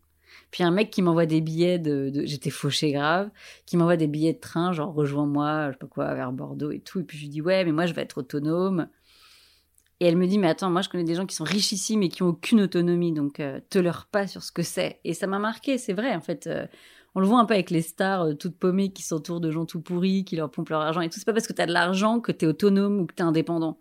Puis 0.50 0.62
un 0.62 0.70
mec 0.70 0.90
qui 0.90 1.02
m'envoie 1.02 1.26
des 1.26 1.40
billets 1.40 1.78
de, 1.78 2.10
j'étais 2.24 2.50
fauchée 2.50 2.92
grave, 2.92 3.30
qui 3.66 3.76
m'envoie 3.76 3.96
des 3.96 4.06
billets 4.06 4.32
de 4.32 4.40
train, 4.40 4.72
genre 4.72 4.94
rejoins-moi, 4.94 5.68
je 5.68 5.72
sais 5.72 5.78
pas 5.78 5.86
quoi, 5.86 6.14
vers 6.14 6.32
Bordeaux 6.32 6.70
et 6.70 6.80
tout. 6.80 7.00
Et 7.00 7.04
puis 7.04 7.18
je 7.18 7.22
lui 7.24 7.28
dis 7.28 7.42
ouais, 7.42 7.64
mais 7.64 7.72
moi 7.72 7.86
je 7.86 7.92
vais 7.92 8.02
être 8.02 8.18
autonome. 8.18 8.88
Et 10.00 10.06
elle 10.06 10.16
me 10.16 10.26
dit, 10.26 10.38
mais 10.38 10.48
attends, 10.48 10.70
moi 10.70 10.82
je 10.82 10.88
connais 10.88 11.04
des 11.04 11.14
gens 11.14 11.26
qui 11.26 11.34
sont 11.34 11.44
richissimes 11.44 12.02
et 12.02 12.08
qui 12.08 12.22
ont 12.22 12.28
aucune 12.28 12.60
autonomie, 12.60 13.12
donc 13.12 13.40
euh, 13.40 13.60
te 13.68 13.78
leur 13.78 14.06
pas 14.06 14.26
sur 14.26 14.42
ce 14.42 14.52
que 14.52 14.62
c'est. 14.62 15.00
Et 15.04 15.12
ça 15.12 15.26
m'a 15.26 15.38
marqué, 15.38 15.76
c'est 15.76 15.92
vrai, 15.92 16.14
en 16.14 16.20
fait. 16.20 16.46
Euh, 16.46 16.66
on 17.14 17.20
le 17.20 17.26
voit 17.26 17.40
un 17.40 17.46
peu 17.46 17.54
avec 17.54 17.70
les 17.70 17.82
stars 17.82 18.22
euh, 18.22 18.34
toutes 18.34 18.56
paumées 18.56 18.92
qui 18.92 19.02
s'entourent 19.02 19.40
de 19.40 19.50
gens 19.50 19.66
tout 19.66 19.80
pourris, 19.80 20.24
qui 20.24 20.36
leur 20.36 20.50
pompent 20.50 20.68
leur 20.68 20.82
argent 20.82 21.00
et 21.00 21.08
tout. 21.08 21.18
C'est 21.18 21.24
pas 21.24 21.32
parce 21.32 21.48
que 21.48 21.52
tu 21.52 21.62
as 21.62 21.66
de 21.66 21.72
l'argent 21.72 22.20
que 22.20 22.30
tu 22.30 22.44
es 22.44 22.48
autonome 22.48 23.00
ou 23.00 23.06
que 23.06 23.14
tu 23.14 23.22
es 23.22 23.26
indépendant. 23.26 23.80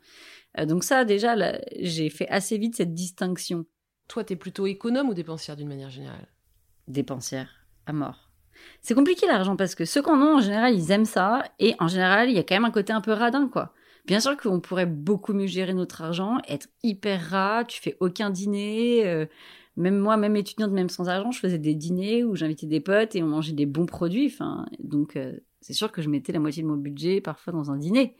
donc 0.65 0.83
ça, 0.83 1.05
déjà, 1.05 1.35
j'ai 1.79 2.09
fait 2.09 2.27
assez 2.29 2.57
vite 2.57 2.75
cette 2.75 2.95
distinction. 2.95 3.65
Toi, 4.07 4.23
tu 4.23 4.33
es 4.33 4.35
plutôt 4.35 4.65
économe 4.65 5.09
ou 5.09 5.13
dépensière 5.13 5.55
d'une 5.55 5.67
manière 5.67 5.91
générale? 5.91 6.27
Dépensière, 6.87 7.49
à 7.85 7.93
mort. 7.93 8.29
C'est 8.81 8.95
compliqué 8.95 9.27
l'argent 9.27 9.55
parce 9.55 9.75
que 9.75 9.85
ceux 9.85 10.01
qu'on 10.01 10.21
a 10.21 10.25
en 10.25 10.39
général, 10.39 10.73
ils 10.73 10.91
aiment 10.91 11.05
ça. 11.05 11.43
Et 11.59 11.75
en 11.79 11.87
général, 11.87 12.29
il 12.29 12.35
y 12.35 12.39
a 12.39 12.43
quand 12.43 12.55
même 12.55 12.65
un 12.65 12.71
côté 12.71 12.93
un 12.93 13.01
peu 13.01 13.11
radin, 13.11 13.47
quoi. 13.47 13.73
Bien 14.05 14.19
sûr 14.21 14.37
qu'on 14.37 14.61
pourrait 14.61 14.85
beaucoup 14.85 15.33
mieux 15.33 15.47
gérer 15.47 15.73
notre 15.73 16.01
argent, 16.01 16.37
être 16.47 16.69
hyper 16.81 17.29
rat, 17.29 17.65
tu 17.65 17.81
fais 17.81 17.97
aucun 17.99 18.29
dîner. 18.29 19.05
Euh, 19.05 19.25
même 19.75 19.99
moi, 19.99 20.15
même 20.15 20.35
étudiante, 20.37 20.71
même 20.71 20.89
sans 20.89 21.09
argent, 21.09 21.31
je 21.31 21.39
faisais 21.39 21.59
des 21.59 21.75
dîners 21.75 22.23
où 22.23 22.35
j'invitais 22.35 22.67
des 22.67 22.79
potes 22.79 23.15
et 23.15 23.21
on 23.21 23.27
mangeait 23.27 23.53
des 23.53 23.65
bons 23.65 23.85
produits. 23.85 24.27
Enfin, 24.27 24.65
donc 24.79 25.17
euh, 25.17 25.37
c'est 25.59 25.73
sûr 25.73 25.91
que 25.91 26.01
je 26.01 26.09
mettais 26.09 26.31
la 26.31 26.39
moitié 26.39 26.63
de 26.63 26.67
mon 26.67 26.77
budget 26.77 27.19
parfois 27.19 27.51
dans 27.51 27.69
un 27.69 27.77
dîner. 27.77 28.15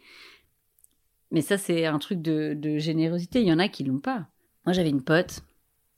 Mais 1.32 1.42
ça, 1.42 1.58
c'est 1.58 1.86
un 1.86 2.00
truc 2.00 2.22
de, 2.22 2.54
de 2.54 2.78
générosité. 2.78 3.42
Il 3.42 3.48
y 3.48 3.54
en 3.54 3.60
a 3.60 3.70
qui 3.70 3.84
l'ont 3.84 4.00
pas. 4.00 4.28
Moi, 4.66 4.74
j'avais 4.74 4.90
une 4.90 5.04
pote. 5.04 5.42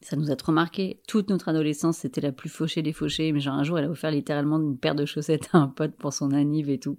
Ça 0.02 0.16
nous 0.16 0.32
a 0.32 0.36
trop 0.36 0.52
marqué. 0.52 1.02
Toute 1.08 1.30
notre 1.30 1.50
adolescence, 1.50 1.98
c'était 1.98 2.22
la 2.22 2.32
plus 2.32 2.50
fauchée 2.50 2.82
des 2.82 2.94
fauchés. 2.94 3.32
Mais 3.34 3.40
genre, 3.40 3.56
un 3.56 3.64
jour, 3.64 3.78
elle 3.78 3.86
a 3.86 3.90
offert 3.90 4.12
littéralement 4.12 4.58
une 4.58 4.78
paire 4.78 4.96
de 4.96 5.06
chaussettes 5.06 5.50
à 5.54 5.58
un 5.58 5.68
pote 5.68 5.96
pour 5.96 6.14
son 6.14 6.32
anniv 6.32 6.70
et 6.70 6.80
tout. 6.80 6.98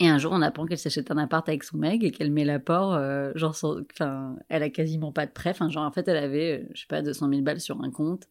Et 0.00 0.08
un 0.08 0.18
jour, 0.18 0.32
on 0.32 0.42
apprend 0.42 0.66
qu'elle 0.66 0.78
s'achète 0.78 1.10
un 1.10 1.16
appart 1.16 1.48
avec 1.48 1.64
son 1.64 1.78
mec 1.78 2.02
et 2.02 2.10
qu'elle 2.10 2.32
met 2.32 2.44
l'apport, 2.44 2.94
euh, 2.94 3.30
genre, 3.36 3.56
enfin, 3.92 4.36
elle 4.48 4.62
a 4.62 4.70
quasiment 4.70 5.12
pas 5.12 5.26
de 5.26 5.30
prêt. 5.30 5.50
Enfin, 5.50 5.68
genre, 5.68 5.84
en 5.84 5.92
fait, 5.92 6.08
elle 6.08 6.16
avait, 6.16 6.60
euh, 6.60 6.68
je 6.74 6.80
sais 6.80 6.86
pas, 6.88 7.02
200 7.02 7.28
000 7.28 7.42
balles 7.42 7.60
sur 7.60 7.80
un 7.80 7.90
compte. 7.90 8.24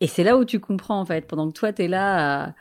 Et 0.00 0.06
c'est 0.06 0.24
là 0.24 0.36
où 0.36 0.44
tu 0.44 0.60
comprends, 0.60 1.00
en 1.00 1.04
fait, 1.06 1.26
pendant 1.26 1.48
que 1.48 1.58
toi, 1.58 1.72
t'es 1.72 1.88
là 1.88 2.48
à, 2.48 2.54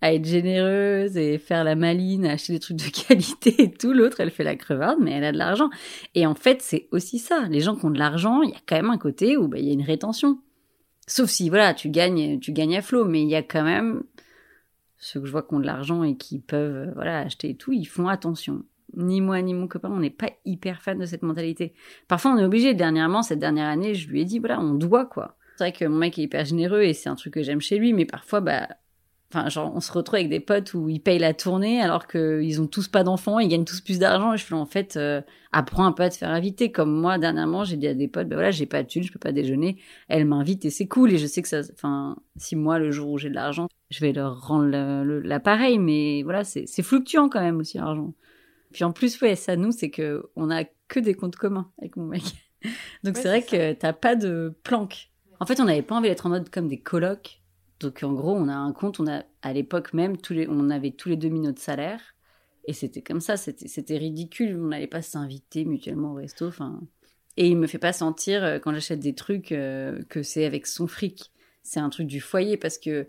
à, 0.00 0.12
être 0.12 0.24
généreuse 0.24 1.16
et 1.16 1.38
faire 1.38 1.64
la 1.64 1.74
maline, 1.74 2.26
acheter 2.26 2.54
des 2.54 2.60
trucs 2.60 2.76
de 2.76 2.90
qualité 3.08 3.62
et 3.62 3.70
tout. 3.72 3.92
L'autre, 3.92 4.20
elle 4.20 4.30
fait 4.30 4.44
la 4.44 4.56
crevarde, 4.56 4.98
mais 5.00 5.12
elle 5.12 5.24
a 5.24 5.32
de 5.32 5.38
l'argent. 5.38 5.70
Et 6.14 6.26
en 6.26 6.34
fait, 6.34 6.62
c'est 6.62 6.88
aussi 6.92 7.18
ça. 7.18 7.46
Les 7.48 7.60
gens 7.60 7.76
qui 7.76 7.84
ont 7.86 7.90
de 7.90 7.98
l'argent, 7.98 8.42
il 8.42 8.50
y 8.50 8.54
a 8.54 8.60
quand 8.66 8.76
même 8.76 8.90
un 8.90 8.98
côté 8.98 9.36
où 9.36 9.48
bah, 9.48 9.58
il 9.58 9.66
y 9.66 9.70
a 9.70 9.74
une 9.74 9.82
rétention. 9.82 10.38
Sauf 11.06 11.30
si, 11.30 11.48
voilà, 11.48 11.72
tu 11.72 11.88
gagnes, 11.88 12.40
tu 12.40 12.52
gagnes 12.52 12.76
à 12.76 12.82
flot, 12.82 13.04
mais 13.04 13.22
il 13.22 13.28
y 13.28 13.36
a 13.36 13.42
quand 13.42 13.62
même 13.62 14.02
ceux 14.98 15.20
que 15.20 15.26
je 15.26 15.32
vois 15.32 15.42
qui 15.42 15.54
ont 15.54 15.60
de 15.60 15.66
l'argent 15.66 16.02
et 16.02 16.16
qui 16.16 16.38
peuvent 16.38 16.88
euh, 16.88 16.92
voilà 16.94 17.20
acheter 17.20 17.50
et 17.50 17.56
tout, 17.56 17.72
ils 17.72 17.84
font 17.84 18.08
attention. 18.08 18.64
Ni 18.96 19.20
moi 19.20 19.42
ni 19.42 19.52
mon 19.52 19.68
copain, 19.68 19.90
on 19.90 20.00
n'est 20.00 20.10
pas 20.10 20.30
hyper 20.44 20.80
fan 20.80 20.98
de 20.98 21.06
cette 21.06 21.22
mentalité. 21.22 21.74
Parfois, 22.08 22.32
on 22.32 22.38
est 22.38 22.44
obligé. 22.44 22.72
Dernièrement, 22.72 23.22
cette 23.22 23.38
dernière 23.38 23.66
année, 23.66 23.94
je 23.94 24.08
lui 24.08 24.22
ai 24.22 24.24
dit 24.24 24.38
voilà, 24.38 24.60
on 24.60 24.74
doit 24.74 25.04
quoi. 25.04 25.36
C'est 25.56 25.64
vrai 25.64 25.72
que 25.72 25.84
mon 25.84 25.98
mec 25.98 26.18
est 26.18 26.22
hyper 26.22 26.44
généreux 26.44 26.82
et 26.82 26.92
c'est 26.92 27.08
un 27.08 27.14
truc 27.14 27.34
que 27.34 27.42
j'aime 27.42 27.60
chez 27.60 27.78
lui, 27.78 27.92
mais 27.92 28.04
parfois, 28.04 28.40
bah, 28.40 28.68
Enfin, 29.36 29.50
genre, 29.50 29.70
on 29.74 29.80
se 29.80 29.92
retrouve 29.92 30.14
avec 30.14 30.30
des 30.30 30.40
potes 30.40 30.72
où 30.72 30.88
ils 30.88 31.00
payent 31.00 31.18
la 31.18 31.34
tournée 31.34 31.82
alors 31.82 32.06
qu'ils 32.06 32.58
ont 32.62 32.66
tous 32.66 32.88
pas 32.88 33.04
d'enfants, 33.04 33.38
ils 33.38 33.48
gagnent 33.48 33.66
tous 33.66 33.82
plus 33.82 33.98
d'argent. 33.98 34.32
Et 34.32 34.38
je 34.38 34.44
fais, 34.44 34.54
en 34.54 34.64
fait, 34.64 34.96
euh, 34.96 35.20
apprends 35.52 35.84
un 35.84 35.92
peu 35.92 36.04
à 36.04 36.08
te 36.08 36.16
faire 36.16 36.30
inviter. 36.30 36.72
Comme 36.72 36.90
moi, 36.90 37.18
dernièrement, 37.18 37.62
j'ai 37.62 37.76
dit 37.76 37.86
à 37.86 37.92
des 37.92 38.08
potes, 38.08 38.28
ben 38.28 38.36
voilà, 38.36 38.50
j'ai 38.50 38.64
pas 38.64 38.82
de 38.82 38.88
thunes, 38.88 39.02
je 39.02 39.12
peux 39.12 39.18
pas 39.18 39.32
déjeuner. 39.32 39.76
Elle 40.08 40.24
m'invite 40.24 40.64
et 40.64 40.70
c'est 40.70 40.86
cool. 40.86 41.12
Et 41.12 41.18
je 41.18 41.26
sais 41.26 41.42
que 41.42 41.48
ça, 41.48 41.60
enfin, 41.74 42.16
si 42.36 42.56
moi, 42.56 42.78
le 42.78 42.90
jour 42.92 43.10
où 43.10 43.18
j'ai 43.18 43.28
de 43.28 43.34
l'argent, 43.34 43.68
je 43.90 44.00
vais 44.00 44.12
leur 44.14 44.40
rendre 44.46 44.70
l'appareil. 45.22 45.78
Mais 45.78 46.22
voilà, 46.22 46.42
c'est 46.42 46.82
fluctuant 46.82 47.28
quand 47.28 47.42
même 47.42 47.58
aussi, 47.58 47.76
l'argent. 47.76 48.14
Puis 48.72 48.84
en 48.84 48.92
plus, 48.92 49.20
ouais, 49.20 49.36
ça, 49.36 49.56
nous, 49.56 49.70
c'est 49.70 49.90
que 49.90 50.24
on 50.36 50.50
a 50.50 50.64
que 50.88 50.98
des 50.98 51.12
comptes 51.12 51.36
communs 51.36 51.70
avec 51.78 51.96
mon 51.96 52.06
mec. 52.06 52.22
Donc 53.04 53.18
c'est 53.18 53.28
vrai 53.28 53.42
que 53.42 53.74
t'as 53.74 53.92
pas 53.92 54.16
de 54.16 54.54
planque. 54.62 55.10
En 55.40 55.44
fait, 55.44 55.60
on 55.60 55.64
n'avait 55.64 55.82
pas 55.82 55.94
envie 55.94 56.08
d'être 56.08 56.24
en 56.24 56.30
mode 56.30 56.48
comme 56.48 56.68
des 56.68 56.80
colocs 56.80 57.42
donc 57.80 58.02
en 58.02 58.12
gros, 58.12 58.32
on 58.32 58.48
a 58.48 58.54
un 58.54 58.72
compte, 58.72 59.00
on 59.00 59.06
a 59.06 59.24
à 59.42 59.52
l'époque 59.52 59.92
même, 59.92 60.16
on 60.48 60.70
avait 60.70 60.92
tous 60.92 61.08
les 61.08 61.16
deux 61.16 61.28
mis 61.28 61.40
notre 61.40 61.60
salaire. 61.60 62.00
Et 62.64 62.72
c'était 62.72 63.02
comme 63.02 63.20
ça, 63.20 63.36
c'était 63.36 63.96
ridicule. 63.96 64.56
On 64.58 64.68
n'allait 64.68 64.86
pas 64.86 65.02
s'inviter 65.02 65.64
mutuellement 65.64 66.12
au 66.12 66.14
resto. 66.14 66.50
Et 67.36 67.48
il 67.48 67.56
me 67.56 67.66
fait 67.66 67.78
pas 67.78 67.92
sentir 67.92 68.42
euh, 68.42 68.58
quand 68.58 68.72
j'achète 68.72 68.98
des 68.98 69.14
trucs 69.14 69.52
euh, 69.52 70.02
que 70.08 70.22
c'est 70.22 70.44
avec 70.46 70.66
son 70.66 70.86
fric. 70.86 71.30
C'est 71.62 71.80
un 71.80 71.90
truc 71.90 72.06
du 72.06 72.20
foyer 72.20 72.56
parce 72.56 72.78
que 72.78 73.06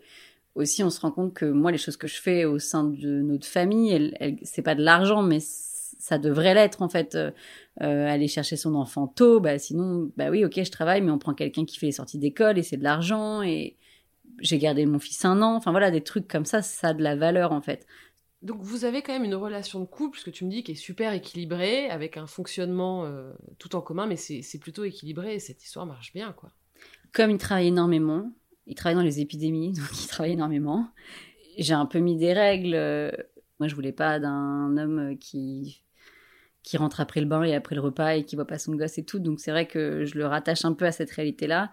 aussi 0.55 0.83
on 0.83 0.89
se 0.89 0.99
rend 0.99 1.11
compte 1.11 1.33
que 1.33 1.45
moi 1.45 1.71
les 1.71 1.77
choses 1.77 1.97
que 1.97 2.07
je 2.07 2.19
fais 2.19 2.43
au 2.43 2.59
sein 2.59 2.83
de 2.83 3.21
notre 3.21 3.47
famille, 3.47 4.13
c'est 4.43 4.63
pas 4.63 4.75
de 4.75 4.83
l'argent, 4.83 5.21
mais 5.21 5.39
ça 5.39 6.17
devrait 6.17 6.53
l'être 6.53 6.81
en 6.81 6.89
fait. 6.89 7.15
Euh, 7.15 7.31
aller 8.07 8.27
chercher 8.27 8.55
son 8.55 8.73
enfant 8.73 9.05
tôt, 9.05 9.39
bah 9.39 9.59
sinon, 9.59 10.11
bah 10.17 10.31
oui, 10.31 10.43
ok, 10.43 10.63
je 10.63 10.71
travaille, 10.71 11.01
mais 11.01 11.11
on 11.11 11.19
prend 11.19 11.35
quelqu'un 11.35 11.63
qui 11.63 11.77
fait 11.77 11.85
les 11.85 11.91
sorties 11.91 12.17
d'école 12.17 12.57
et 12.57 12.63
c'est 12.63 12.77
de 12.77 12.83
l'argent 12.83 13.43
et 13.43 13.77
j'ai 14.39 14.57
gardé 14.57 14.85
mon 14.85 14.99
fils 14.99 15.23
un 15.25 15.41
an. 15.41 15.55
Enfin 15.55 15.71
voilà, 15.71 15.91
des 15.91 16.01
trucs 16.01 16.27
comme 16.27 16.45
ça, 16.45 16.61
ça 16.61 16.89
a 16.89 16.93
de 16.93 17.03
la 17.03 17.15
valeur 17.15 17.51
en 17.51 17.61
fait. 17.61 17.85
Donc 18.41 18.61
vous 18.61 18.85
avez 18.85 19.01
quand 19.01 19.13
même 19.13 19.23
une 19.23 19.35
relation 19.35 19.79
de 19.79 19.85
couple, 19.85 20.19
ce 20.19 20.25
que 20.25 20.29
tu 20.29 20.45
me 20.45 20.51
dis, 20.51 20.63
qui 20.63 20.73
est 20.73 20.75
super 20.75 21.13
équilibrée, 21.13 21.89
avec 21.89 22.17
un 22.17 22.27
fonctionnement 22.27 23.05
euh, 23.05 23.33
tout 23.57 23.75
en 23.75 23.81
commun, 23.81 24.05
mais 24.05 24.15
c'est 24.15 24.59
plutôt 24.59 24.83
équilibré 24.83 25.35
et 25.35 25.39
cette 25.39 25.63
histoire 25.63 25.85
marche 25.85 26.13
bien, 26.13 26.33
quoi. 26.33 26.51
Comme 27.13 27.31
il 27.31 27.39
travaille 27.39 27.67
énormément, 27.67 28.31
il 28.67 28.75
travaille 28.75 28.95
dans 28.95 29.01
les 29.01 29.21
épidémies, 29.21 29.73
donc 29.73 30.03
il 30.03 30.07
travaille 30.07 30.33
énormément. 30.33 30.87
J'ai 31.57 31.73
un 31.73 31.87
peu 31.87 31.99
mis 31.99 32.15
des 32.15 32.33
règles. 32.33 32.75
Euh, 32.75 33.11
moi, 33.59 33.67
je 33.67 33.73
voulais 33.73 33.91
pas 33.91 34.19
d'un 34.19 34.77
homme 34.77 35.17
qui 35.17 35.81
qui 36.67 36.75
rentre 36.75 36.99
après 36.99 37.21
le 37.21 37.27
bain 37.27 37.43
et 37.43 37.55
après 37.55 37.75
le 37.75 37.81
repas 37.81 38.15
et 38.15 38.25
qui 38.25 38.35
voit 38.35 38.45
pas 38.45 38.59
son 38.59 38.75
gosse 38.75 38.97
et 38.97 39.05
tout. 39.05 39.19
Donc 39.19 39.39
c'est 39.39 39.51
vrai 39.51 39.67
que 39.67 40.03
je 40.03 40.17
le 40.17 40.25
rattache 40.25 40.65
un 40.65 40.73
peu 40.73 40.83
à 40.83 40.91
cette 40.91 41.09
réalité-là. 41.11 41.71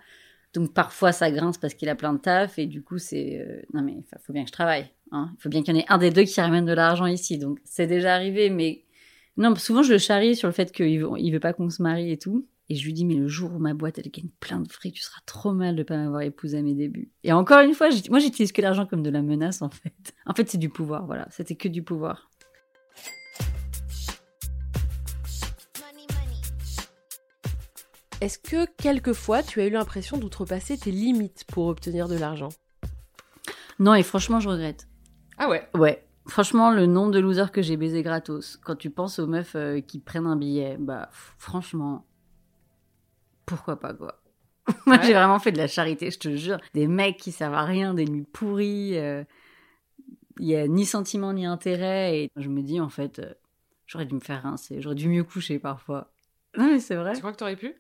Donc 0.55 0.73
parfois 0.73 1.13
ça 1.13 1.31
grince 1.31 1.59
parce 1.59 1.75
qu'il 1.75 1.89
a 1.89 1.97
plein 1.97 2.13
de 2.13 2.19
taf 2.19 2.59
et 2.59 2.67
du 2.67 2.83
coup 2.83 2.99
c'est 2.99 3.41
euh, 3.41 3.61
non 3.75 3.83
mais 3.83 3.93
il 3.93 4.05
faut 4.25 4.33
bien 4.33 4.45
que 4.45 4.49
je 4.49 4.53
travaille. 4.53 4.89
Hein. 5.11 5.33
Il 5.37 5.43
faut 5.43 5.49
bien 5.49 5.63
qu'il 5.63 5.75
y 5.75 5.79
en 5.79 5.81
ait 5.81 5.87
un 5.89 5.99
des 5.99 6.11
deux 6.11 6.23
qui 6.23 6.41
ramène 6.41 6.65
de 6.65 6.73
l'argent 6.73 7.07
ici. 7.07 7.39
Donc 7.39 7.59
c'est 7.65 7.89
déjà 7.89 8.15
arrivé, 8.15 8.51
mais 8.51 8.85
non 9.37 9.55
souvent 9.57 9.83
je 9.83 9.93
le 9.93 9.99
charrie 9.99 10.37
sur 10.37 10.47
le 10.47 10.55
fait 10.55 10.71
qu'il 10.71 11.01
veut, 11.01 11.09
il 11.19 11.33
veut 11.33 11.41
pas 11.41 11.53
qu'on 11.53 11.71
se 11.71 11.83
marie 11.83 12.13
et 12.13 12.19
tout. 12.19 12.47
Et 12.71 12.77
je 12.77 12.85
lui 12.85 12.95
dis 12.95 13.05
mais 13.05 13.17
le 13.17 13.27
jour 13.27 13.53
où 13.53 13.59
ma 13.59 13.75
boîte 13.75 13.99
elle 13.99 14.11
gagne 14.11 14.31
plein 14.39 14.61
de 14.61 14.71
fric, 14.71 14.95
tu 14.95 15.03
seras 15.03 15.21
trop 15.27 15.53
mal 15.53 15.75
de 15.75 15.83
pas 15.83 15.97
m'avoir 15.97 16.23
épousé 16.23 16.59
à 16.59 16.63
mes 16.63 16.75
débuts. 16.75 17.11
Et 17.25 17.33
encore 17.33 17.61
une 17.61 17.75
fois, 17.75 17.89
moi 18.09 18.21
j'utilise 18.21 18.53
que 18.53 18.63
l'argent 18.63 18.87
comme 18.87 19.03
de 19.03 19.11
la 19.11 19.23
menace 19.23 19.61
en 19.61 19.71
fait. 19.71 20.15
En 20.25 20.35
fait 20.35 20.49
c'est 20.49 20.59
du 20.59 20.69
pouvoir, 20.69 21.05
voilà. 21.05 21.27
C'était 21.31 21.57
que 21.57 21.69
du 21.69 21.83
pouvoir. 21.83 22.31
Est-ce 28.21 28.39
que 28.39 28.67
quelquefois 28.77 29.43
tu 29.43 29.61
as 29.61 29.67
eu 29.67 29.71
l'impression 29.71 30.17
d'outrepasser 30.17 30.79
tes 30.79 30.91
limites 30.91 31.45
pour 31.53 31.67
obtenir 31.67 32.09
de 32.09 32.17
l'argent? 32.17 32.49
Non, 33.79 33.95
et 33.95 34.03
franchement, 34.03 34.41
je 34.41 34.49
regrette. 34.49 34.89
Ah 35.37 35.49
ouais? 35.49 35.69
Ouais. 35.75 36.07
Franchement, 36.27 36.71
le 36.71 36.87
nombre 36.87 37.11
de 37.11 37.19
losers 37.19 37.53
que 37.53 37.61
j'ai 37.61 37.77
baisé 37.77 38.03
gratos, 38.03 38.57
quand 38.65 38.77
tu 38.77 38.89
penses 38.89 39.19
aux 39.19 39.27
meufs 39.27 39.57
euh, 39.57 39.81
qui 39.81 39.99
prennent 39.99 40.27
un 40.27 40.37
billet, 40.37 40.77
bah 40.79 41.11
franchement, 41.13 42.07
pourquoi 43.45 43.79
pas 43.79 43.93
quoi 43.93 44.23
Moi, 44.87 44.99
j'ai 45.03 45.13
vraiment 45.13 45.39
fait 45.39 45.53
de 45.53 45.59
la 45.59 45.67
charité, 45.67 46.11
je 46.11 46.19
te 46.19 46.35
jure. 46.35 46.59
Des 46.73 46.87
mecs 46.87 47.19
qui 47.19 47.33
servent 47.33 47.55
à 47.55 47.65
rien, 47.65 47.93
des 47.93 48.07
nuits 48.07 48.27
pourries, 48.33 48.97
euh, 48.97 49.23
il 50.39 50.47
y 50.47 50.57
a 50.57 50.67
ni 50.67 50.87
sentiment 50.87 51.35
ni 51.35 51.45
intérêt, 51.45 52.19
et 52.19 52.31
je 52.37 52.49
me 52.49 52.63
dis 52.63 52.81
en 52.81 52.89
fait, 52.89 53.19
euh, 53.19 53.35
j'aurais 53.87 54.07
dû 54.07 54.15
me 54.15 54.21
faire 54.21 54.45
rincer, 54.45 54.81
j'aurais 54.81 54.95
dû 54.95 55.09
mieux 55.09 55.25
coucher 55.25 55.59
parfois. 55.59 56.11
Non 56.57 56.69
mais 56.69 56.81
c'est 56.81 56.95
vrai. 56.95 57.13
Tu 57.13 57.19
crois 57.19 57.33
que 57.33 57.37
t'aurais 57.37 57.57
pu? 57.57 57.75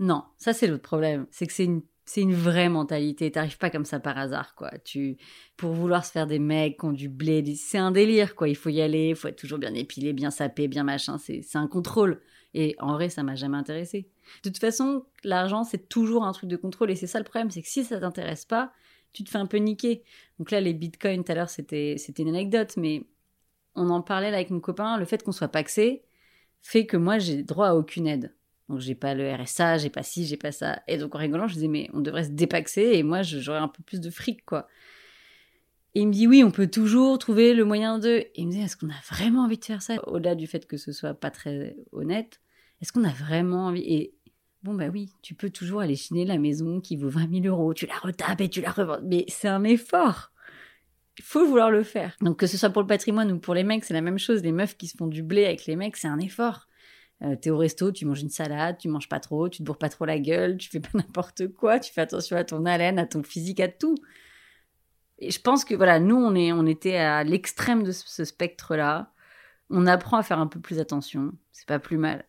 Non, 0.00 0.24
ça 0.38 0.54
c'est 0.54 0.66
l'autre 0.66 0.82
problème. 0.82 1.26
C'est 1.30 1.46
que 1.46 1.52
c'est 1.52 1.66
une, 1.66 1.82
c'est 2.06 2.22
une 2.22 2.34
vraie 2.34 2.70
mentalité. 2.70 3.30
T'arrives 3.30 3.58
pas 3.58 3.68
comme 3.68 3.84
ça 3.84 4.00
par 4.00 4.16
hasard, 4.16 4.54
quoi. 4.54 4.70
Tu, 4.82 5.18
pour 5.58 5.72
vouloir 5.72 6.06
se 6.06 6.10
faire 6.10 6.26
des 6.26 6.38
mecs 6.38 6.80
qui 6.80 6.86
ont 6.86 6.92
du 6.92 7.10
blé, 7.10 7.54
c'est 7.54 7.78
un 7.78 7.90
délire, 7.90 8.34
quoi. 8.34 8.48
Il 8.48 8.56
faut 8.56 8.70
y 8.70 8.80
aller, 8.80 9.10
il 9.10 9.14
faut 9.14 9.28
être 9.28 9.38
toujours 9.38 9.58
bien 9.58 9.74
épilé, 9.74 10.14
bien 10.14 10.30
sapé, 10.30 10.68
bien 10.68 10.84
machin. 10.84 11.18
C'est, 11.18 11.44
un 11.54 11.68
contrôle. 11.68 12.22
Et 12.54 12.74
en 12.78 12.94
vrai, 12.94 13.10
ça 13.10 13.22
m'a 13.22 13.34
jamais 13.34 13.58
intéressé. 13.58 14.08
De 14.42 14.48
toute 14.48 14.58
façon, 14.58 15.04
l'argent, 15.22 15.64
c'est 15.64 15.88
toujours 15.88 16.24
un 16.24 16.32
truc 16.32 16.48
de 16.48 16.56
contrôle. 16.56 16.90
Et 16.90 16.96
c'est 16.96 17.06
ça 17.06 17.18
le 17.18 17.24
problème, 17.24 17.50
c'est 17.50 17.62
que 17.62 17.68
si 17.68 17.84
ça 17.84 18.00
t'intéresse 18.00 18.46
pas, 18.46 18.72
tu 19.12 19.22
te 19.22 19.28
fais 19.28 19.38
un 19.38 19.46
peu 19.46 19.58
niquer. 19.58 20.02
Donc 20.38 20.50
là, 20.50 20.62
les 20.62 20.72
bitcoins, 20.72 21.24
tout 21.24 21.32
à 21.32 21.34
l'heure, 21.34 21.50
c'était, 21.50 21.96
c'était 21.98 22.22
une 22.22 22.30
anecdote, 22.30 22.74
mais 22.78 23.06
on 23.74 23.90
en 23.90 24.00
parlait 24.00 24.30
là 24.30 24.38
avec 24.38 24.50
mon 24.50 24.60
copain. 24.60 24.96
Le 24.98 25.04
fait 25.04 25.22
qu'on 25.22 25.32
soit 25.32 25.48
paxé 25.48 26.04
fait 26.62 26.86
que 26.86 26.96
moi, 26.96 27.18
j'ai 27.18 27.42
droit 27.42 27.68
à 27.68 27.74
aucune 27.74 28.06
aide. 28.06 28.34
Donc 28.70 28.78
j'ai 28.78 28.94
pas 28.94 29.14
le 29.14 29.34
RSA, 29.34 29.78
j'ai 29.78 29.90
pas 29.90 30.04
ci, 30.04 30.24
j'ai 30.26 30.36
pas 30.36 30.52
ça. 30.52 30.80
Et 30.86 30.96
donc 30.96 31.12
en 31.16 31.18
rigolant, 31.18 31.48
je 31.48 31.54
disais 31.54 31.66
mais 31.66 31.90
on 31.92 32.00
devrait 32.00 32.24
se 32.24 32.30
dépaxer 32.30 32.92
et 32.94 33.02
moi 33.02 33.22
j'aurais 33.22 33.58
un 33.58 33.66
peu 33.66 33.82
plus 33.82 34.00
de 34.00 34.10
fric 34.10 34.44
quoi. 34.44 34.68
Et 35.96 36.02
il 36.02 36.06
me 36.06 36.12
dit 36.12 36.28
oui, 36.28 36.44
on 36.44 36.52
peut 36.52 36.68
toujours 36.68 37.18
trouver 37.18 37.52
le 37.52 37.64
moyen 37.64 37.98
de. 37.98 38.08
Et 38.08 38.30
il 38.36 38.46
me 38.46 38.52
dit 38.52 38.60
est-ce 38.60 38.76
qu'on 38.76 38.88
a 38.88 39.00
vraiment 39.10 39.42
envie 39.42 39.58
de 39.58 39.64
faire 39.64 39.82
ça? 39.82 39.96
Au-delà 40.06 40.36
du 40.36 40.46
fait 40.46 40.68
que 40.68 40.76
ce 40.76 40.92
soit 40.92 41.14
pas 41.14 41.32
très 41.32 41.74
honnête, 41.90 42.40
est-ce 42.80 42.92
qu'on 42.92 43.02
a 43.02 43.12
vraiment 43.12 43.66
envie? 43.66 43.82
Et 43.82 44.14
bon 44.62 44.74
bah 44.74 44.86
oui, 44.86 45.10
tu 45.20 45.34
peux 45.34 45.50
toujours 45.50 45.80
aller 45.80 45.96
chiner 45.96 46.24
la 46.24 46.38
maison 46.38 46.80
qui 46.80 46.94
vaut 46.94 47.08
20 47.08 47.42
000 47.42 47.46
euros, 47.46 47.74
tu 47.74 47.86
la 47.86 47.98
retapes 47.98 48.40
et 48.40 48.48
tu 48.48 48.60
la 48.60 48.70
revends. 48.70 49.00
Mais 49.02 49.24
c'est 49.26 49.48
un 49.48 49.64
effort. 49.64 50.30
Il 51.18 51.24
faut 51.24 51.44
vouloir 51.44 51.72
le 51.72 51.82
faire. 51.82 52.16
Donc 52.20 52.38
que 52.38 52.46
ce 52.46 52.56
soit 52.56 52.70
pour 52.70 52.82
le 52.82 52.88
patrimoine 52.88 53.32
ou 53.32 53.40
pour 53.40 53.54
les 53.54 53.64
mecs, 53.64 53.84
c'est 53.84 53.94
la 53.94 54.00
même 54.00 54.20
chose. 54.20 54.44
Les 54.44 54.52
meufs 54.52 54.76
qui 54.76 54.86
se 54.86 54.96
font 54.96 55.08
du 55.08 55.24
blé 55.24 55.44
avec 55.44 55.66
les 55.66 55.74
mecs, 55.74 55.96
c'est 55.96 56.06
un 56.06 56.20
effort. 56.20 56.68
Euh, 57.22 57.36
t'es 57.36 57.50
au 57.50 57.58
resto, 57.58 57.92
tu 57.92 58.06
manges 58.06 58.22
une 58.22 58.30
salade, 58.30 58.78
tu 58.78 58.88
manges 58.88 59.08
pas 59.08 59.20
trop, 59.20 59.48
tu 59.48 59.58
te 59.58 59.62
bourres 59.62 59.78
pas 59.78 59.90
trop 59.90 60.06
la 60.06 60.18
gueule, 60.18 60.56
tu 60.56 60.70
fais 60.70 60.80
pas 60.80 60.88
n'importe 60.94 61.48
quoi, 61.48 61.78
tu 61.78 61.92
fais 61.92 62.00
attention 62.00 62.36
à 62.36 62.44
ton 62.44 62.64
haleine, 62.64 62.98
à 62.98 63.06
ton 63.06 63.22
physique, 63.22 63.60
à 63.60 63.68
tout. 63.68 63.96
Et 65.18 65.30
je 65.30 65.40
pense 65.40 65.66
que 65.66 65.74
voilà, 65.74 66.00
nous 66.00 66.16
on 66.16 66.34
est, 66.34 66.52
on 66.52 66.64
était 66.64 66.96
à 66.96 67.22
l'extrême 67.24 67.82
de 67.82 67.92
ce, 67.92 68.24
spectre-là. 68.24 69.12
On 69.68 69.86
apprend 69.86 70.16
à 70.16 70.22
faire 70.22 70.38
un 70.38 70.46
peu 70.46 70.60
plus 70.60 70.78
attention, 70.78 71.32
c'est 71.52 71.68
pas 71.68 71.78
plus 71.78 71.98
mal. 71.98 72.24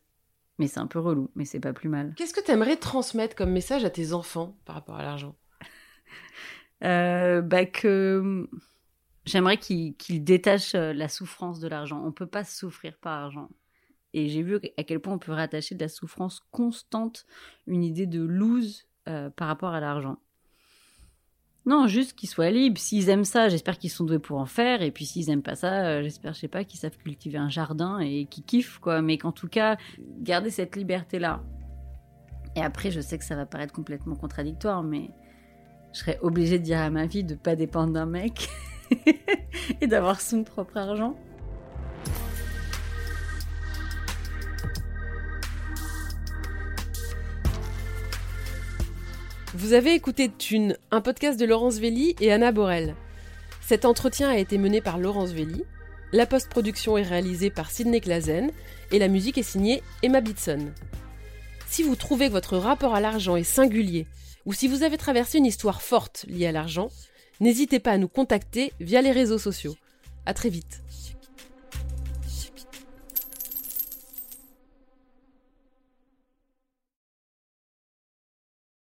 Mais 0.59 0.67
c'est 0.67 0.79
un 0.79 0.87
peu 0.87 0.99
relou, 0.99 1.31
mais 1.35 1.45
c'est 1.45 1.61
pas 1.61 1.73
plus 1.73 1.89
mal. 1.89 2.13
Qu'est-ce 2.17 2.33
que 2.33 2.43
tu 2.43 2.51
aimerais 2.51 2.75
transmettre 2.75 3.35
comme 3.35 3.51
message 3.51 3.85
à 3.85 3.89
tes 3.89 4.11
enfants 4.13 4.57
par 4.65 4.75
rapport 4.75 4.95
à 4.95 5.03
l'argent? 5.03 5.35
Euh, 6.83 7.41
Bah 7.41 7.67
que 7.67 8.49
j'aimerais 9.25 9.57
qu'ils 9.57 10.23
détachent 10.23 10.73
euh, 10.73 10.93
la 10.93 11.09
souffrance 11.09 11.59
de 11.59 11.67
l'argent. 11.67 12.03
On 12.03 12.11
peut 12.11 12.25
pas 12.25 12.43
souffrir 12.43 12.97
par 12.97 13.13
argent. 13.13 13.49
Et 14.13 14.29
j'ai 14.29 14.41
vu 14.41 14.59
à 14.77 14.83
quel 14.83 14.99
point 14.99 15.13
on 15.13 15.19
peut 15.19 15.31
rattacher 15.31 15.75
de 15.75 15.81
la 15.81 15.89
souffrance 15.89 16.41
constante, 16.51 17.25
une 17.67 17.83
idée 17.83 18.07
de 18.07 18.21
lose 18.21 18.87
euh, 19.07 19.29
par 19.29 19.47
rapport 19.47 19.73
à 19.73 19.79
l'argent. 19.79 20.17
Non, 21.65 21.87
juste 21.87 22.13
qu'ils 22.13 22.29
soient 22.29 22.49
libres. 22.49 22.79
S'ils 22.79 23.09
aiment 23.09 23.25
ça, 23.25 23.47
j'espère 23.47 23.77
qu'ils 23.77 23.91
sont 23.91 24.03
doués 24.03 24.19
pour 24.19 24.39
en 24.39 24.45
faire. 24.45 24.81
Et 24.81 24.91
puis 24.91 25.05
s'ils 25.05 25.29
aiment 25.29 25.43
pas 25.43 25.55
ça, 25.55 25.85
euh, 25.85 26.01
j'espère, 26.01 26.33
je 26.33 26.39
sais 26.39 26.47
pas, 26.47 26.63
qu'ils 26.63 26.79
savent 26.79 26.97
cultiver 26.97 27.37
un 27.37 27.49
jardin 27.49 27.99
et 27.99 28.25
qu'ils 28.25 28.43
kiffent, 28.43 28.79
quoi. 28.79 29.01
Mais 29.01 29.17
qu'en 29.17 29.31
tout 29.31 29.47
cas, 29.47 29.77
garder 30.19 30.49
cette 30.49 30.75
liberté-là. 30.75 31.43
Et 32.55 32.61
après, 32.61 32.91
je 32.91 32.99
sais 32.99 33.17
que 33.17 33.23
ça 33.23 33.35
va 33.35 33.45
paraître 33.45 33.73
complètement 33.73 34.15
contradictoire, 34.15 34.83
mais 34.83 35.11
je 35.93 35.99
serais 35.99 36.19
obligée 36.21 36.57
de 36.57 36.63
dire 36.63 36.79
à 36.79 36.89
ma 36.89 37.05
vie 37.05 37.23
de 37.23 37.35
pas 37.35 37.55
dépendre 37.55 37.93
d'un 37.93 38.05
mec 38.05 38.49
et 39.81 39.87
d'avoir 39.87 40.19
son 40.19 40.43
propre 40.43 40.77
argent. 40.77 41.15
Vous 49.61 49.73
avez 49.73 49.93
écouté 49.93 50.27
Thune, 50.27 50.75
un 50.89 51.01
podcast 51.01 51.39
de 51.39 51.45
Laurence 51.45 51.77
Velli 51.77 52.15
et 52.19 52.31
Anna 52.31 52.51
Borel. 52.51 52.95
Cet 53.61 53.85
entretien 53.85 54.27
a 54.27 54.37
été 54.37 54.57
mené 54.57 54.81
par 54.81 54.97
Laurence 54.97 55.33
Velli, 55.33 55.63
la 56.13 56.25
post-production 56.25 56.97
est 56.97 57.03
réalisée 57.03 57.51
par 57.51 57.69
Sidney 57.69 58.01
Clazen 58.01 58.49
et 58.91 58.97
la 58.97 59.07
musique 59.07 59.37
est 59.37 59.43
signée 59.43 59.83
Emma 60.01 60.19
Bitson. 60.19 60.71
Si 61.67 61.83
vous 61.83 61.95
trouvez 61.95 62.25
que 62.25 62.31
votre 62.31 62.57
rapport 62.57 62.95
à 62.95 63.01
l'argent 63.01 63.35
est 63.35 63.43
singulier, 63.43 64.07
ou 64.47 64.53
si 64.53 64.67
vous 64.67 64.81
avez 64.81 64.97
traversé 64.97 65.37
une 65.37 65.45
histoire 65.45 65.83
forte 65.83 66.25
liée 66.27 66.47
à 66.47 66.51
l'argent, 66.51 66.89
n'hésitez 67.39 67.77
pas 67.77 67.91
à 67.91 67.99
nous 67.99 68.07
contacter 68.07 68.73
via 68.79 69.03
les 69.03 69.11
réseaux 69.11 69.37
sociaux. 69.37 69.75
À 70.25 70.33
très 70.33 70.49
vite. 70.49 70.81